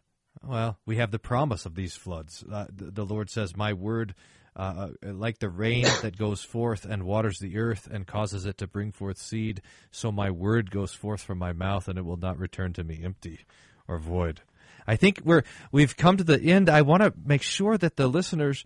[0.42, 2.44] well, we have the promise of these floods.
[2.50, 4.14] Uh, the, the, Lord says, "My word."
[4.56, 8.58] Uh, uh, like the rain that goes forth and waters the earth and causes it
[8.58, 9.62] to bring forth seed,
[9.92, 13.00] so my word goes forth from my mouth, and it will not return to me
[13.04, 13.38] empty
[13.86, 14.40] or void.
[14.84, 16.68] I think we're we've come to the end.
[16.68, 18.64] I want to make sure that the listeners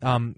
[0.00, 0.36] um,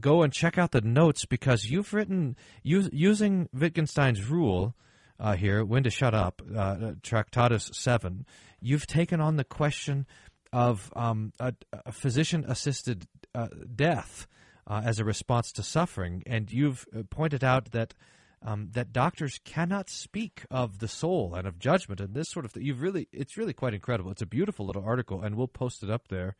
[0.00, 4.74] go and check out the notes because you've written using Wittgenstein's rule
[5.18, 8.26] uh, here, when to shut up, uh, Tractatus seven.
[8.60, 10.06] You've taken on the question
[10.52, 11.52] of um, a,
[11.86, 14.26] a physician-assisted uh, death
[14.66, 17.94] uh, as a response to suffering, and you've uh, pointed out that
[18.40, 22.52] um, that doctors cannot speak of the soul and of judgment and this sort of
[22.52, 22.62] thing.
[22.62, 24.12] You've really, it's really quite incredible.
[24.12, 26.36] It's a beautiful little article, and we'll post it up there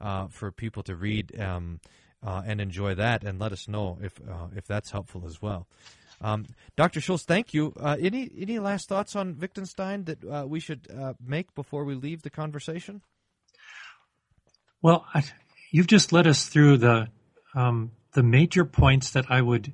[0.00, 1.80] uh, for people to read um,
[2.26, 5.66] uh, and enjoy that, and let us know if uh, if that's helpful as well.
[6.22, 6.46] Um,
[6.76, 7.00] Dr.
[7.00, 7.72] Schulz, thank you.
[7.78, 11.94] Uh, any any last thoughts on Wittgenstein that uh, we should uh, make before we
[11.94, 13.02] leave the conversation?
[14.80, 15.24] Well, I,
[15.70, 17.08] you've just led us through the
[17.54, 19.72] um, the major points that I would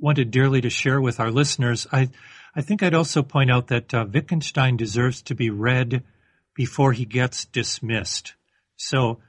[0.00, 1.86] wanted dearly to share with our listeners.
[1.90, 2.10] I,
[2.54, 6.02] I think I'd also point out that uh, Wittgenstein deserves to be read
[6.54, 8.34] before he gets dismissed.
[8.76, 9.20] So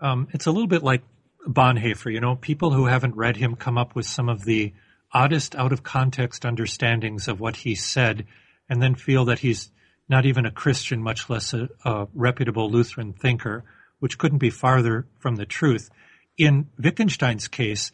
[0.00, 1.02] um, it's a little bit like
[1.46, 2.12] Bonhoeffer.
[2.12, 4.74] You know, people who haven't read him come up with some of the
[5.12, 8.26] oddest out of context understandings of what he said
[8.68, 9.70] and then feel that he's
[10.08, 13.64] not even a Christian, much less a, a reputable Lutheran thinker,
[13.98, 15.90] which couldn't be farther from the truth.
[16.36, 17.92] In Wittgenstein's case,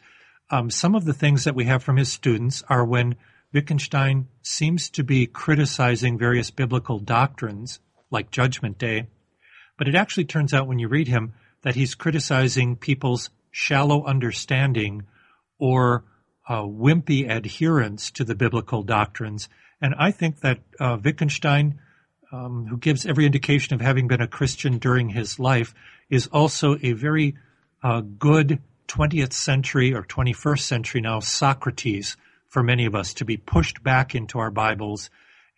[0.49, 3.15] um, some of the things that we have from his students are when
[3.53, 7.79] Wittgenstein seems to be criticizing various biblical doctrines,
[8.11, 9.07] like Judgment Day,
[9.77, 15.03] but it actually turns out when you read him that he's criticizing people's shallow understanding
[15.57, 16.03] or
[16.47, 19.49] uh, wimpy adherence to the biblical doctrines.
[19.81, 21.79] And I think that uh, Wittgenstein,
[22.31, 25.73] um, who gives every indication of having been a Christian during his life,
[26.09, 27.35] is also a very
[27.83, 32.17] uh, good 20th century or 21st century now Socrates
[32.47, 35.09] for many of us to be pushed back into our Bibles.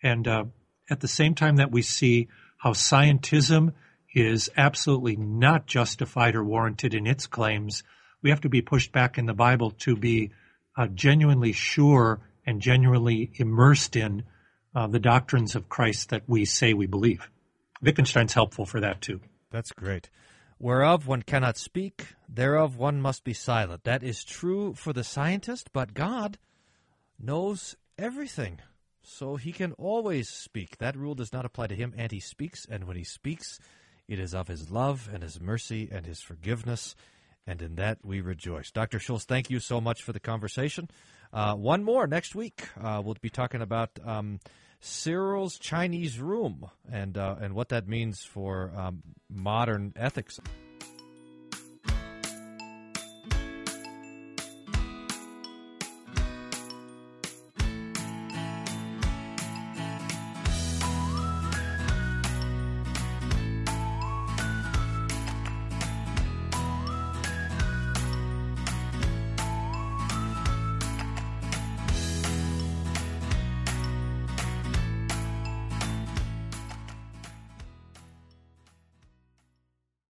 [0.02, 0.44] And uh,
[0.90, 3.72] at the same time that we see how scientism
[4.14, 7.82] is absolutely not justified or warranted in its claims,
[8.22, 10.32] we have to be pushed back in the Bible to be
[10.78, 14.22] uh, genuinely sure and genuinely immersed in
[14.74, 17.28] uh, the doctrines of Christ that we say we believe.
[17.82, 19.20] Wittgenstein's helpful for that too.
[19.50, 20.08] That's great.
[20.58, 23.84] Whereof one cannot speak, thereof one must be silent.
[23.84, 26.38] That is true for the scientist, but God
[27.18, 28.60] knows everything.
[29.02, 30.78] So he can always speak.
[30.78, 33.58] That rule does not apply to him, and he speaks, and when he speaks,
[34.06, 36.94] it is of his love and his mercy and his forgiveness,
[37.48, 38.70] and in that we rejoice.
[38.70, 38.98] Dr.
[38.98, 40.88] Schulz, thank you so much for the conversation.
[41.32, 42.68] Uh, one more next week.
[42.80, 43.90] Uh, we'll be talking about.
[44.04, 44.38] Um,
[44.80, 50.38] Searle's Chinese Room and uh, and what that means for um, modern ethics.